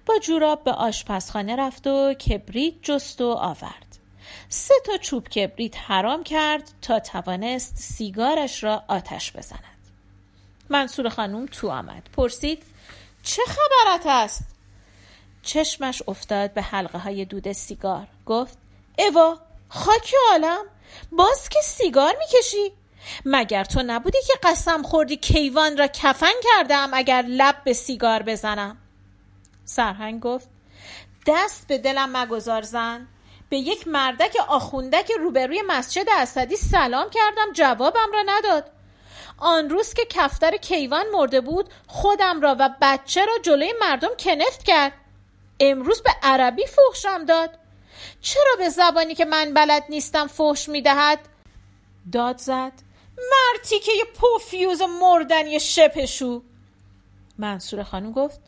با 0.06 0.18
جوراب 0.20 0.64
به 0.64 0.72
آشپزخانه 0.72 1.56
رفت 1.56 1.88
و 1.88 2.14
کبریت 2.14 2.74
جست 2.82 3.22
و 3.22 3.30
آورد. 3.30 3.98
سه 4.50 4.74
تا 4.86 4.98
چوب 4.98 5.30
کبریت 5.30 5.78
حرام 5.78 6.24
کرد 6.24 6.72
تا 6.82 7.00
توانست 7.00 7.76
سیگارش 7.76 8.64
را 8.64 8.84
آتش 8.88 9.32
بزند. 9.32 9.64
منصور 10.70 11.10
خانوم 11.10 11.46
تو 11.46 11.70
آمد. 11.70 12.10
پرسید 12.18 12.64
چه 13.24 13.42
خبرت 13.48 14.06
است؟ 14.06 14.46
چشمش 15.42 16.02
افتاد 16.08 16.54
به 16.54 16.62
حلقه 16.62 16.98
های 16.98 17.26
دود 17.26 17.52
سیگار. 17.52 18.08
گفت 18.26 18.58
اوا 18.98 19.40
خاک 19.70 20.14
عالم. 20.32 20.66
باز 21.12 21.50
که 21.50 21.60
سیگار 21.64 22.16
می‌کشی؟ 22.20 22.81
مگر 23.26 23.64
تو 23.64 23.84
نبودی 23.86 24.18
که 24.28 24.34
قسم 24.44 24.84
خوردی 24.84 25.18
کیوان 25.18 25.78
را 25.78 25.88
کفن 25.88 26.34
کردم 26.44 26.90
اگر 26.94 27.26
لب 27.28 27.56
به 27.64 27.74
سیگار 27.74 28.24
بزنم؟ 28.24 28.78
سرهنگ 29.66 30.20
گفت 30.20 30.50
دست 31.28 31.68
به 31.68 31.78
دلم 31.78 32.18
مگذار 32.18 32.62
زن. 32.62 33.08
به 33.50 33.58
یک 33.58 33.88
مردک 33.88 34.38
آخوندک 34.48 35.12
روبروی 35.20 35.62
مسجد 35.68 36.06
اسدی 36.18 36.56
سلام 36.56 37.10
کردم 37.10 37.54
جوابم 37.54 38.12
را 38.14 38.24
نداد. 38.26 38.72
آن 39.38 39.70
روز 39.70 39.94
که 39.94 40.06
کفتر 40.10 40.58
کیوان 40.58 41.06
مرده 41.14 41.42
بود 41.42 41.70
خودم 41.88 42.42
را 42.42 42.56
و 42.60 42.70
بچه 42.82 43.26
را 43.26 43.34
جلوی 43.44 43.74
مردم 43.82 44.10
کنفت 44.20 44.64
کرد. 44.64 44.94
امروز 45.60 46.02
به 46.02 46.12
عربی 46.24 46.66
فحشم 46.66 47.26
داد. 47.26 47.58
چرا 48.22 48.56
به 48.58 48.70
زبانی 48.70 49.16
که 49.16 49.26
من 49.26 49.54
بلد 49.54 49.84
نیستم 49.90 50.28
فحش 50.28 50.70
می‌دهد؟ 50.70 51.20
داد 52.12 52.38
زد. 52.38 52.72
مرتی 53.32 53.80
که 53.80 53.92
یه 53.92 54.06
پوفیوز 54.16 54.82
مردنی 54.82 55.60
شپشو. 55.60 56.44
منصور 57.38 57.84
خانم 57.84 58.12
گفت 58.12 58.40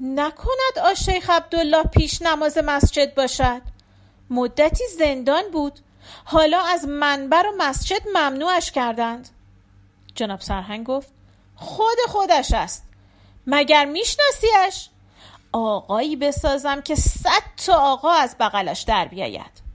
نکند 0.00 0.78
آشیخ 0.82 1.30
عبدالله 1.30 1.82
پیش 1.82 2.22
نماز 2.22 2.58
مسجد 2.58 3.14
باشد. 3.14 3.62
مدتی 4.30 4.84
زندان 4.98 5.50
بود. 5.52 5.80
حالا 6.24 6.60
از 6.60 6.88
منبر 6.88 7.46
و 7.46 7.52
مسجد 7.58 8.08
ممنوعش 8.08 8.72
کردند. 8.72 9.28
جناب 10.14 10.40
سرهنگ 10.40 10.86
گفت 10.86 11.08
خود 11.56 11.98
خودش 12.08 12.52
است. 12.52 12.84
مگر 13.46 13.84
میشناسیش؟ 13.84 14.88
آقایی 15.52 16.16
بسازم 16.16 16.80
که 16.80 16.94
صد 16.94 17.42
تا 17.66 17.74
آقا 17.74 18.12
از 18.12 18.36
بغلش 18.40 18.82
در 18.82 19.04
بیاید. 19.08 19.65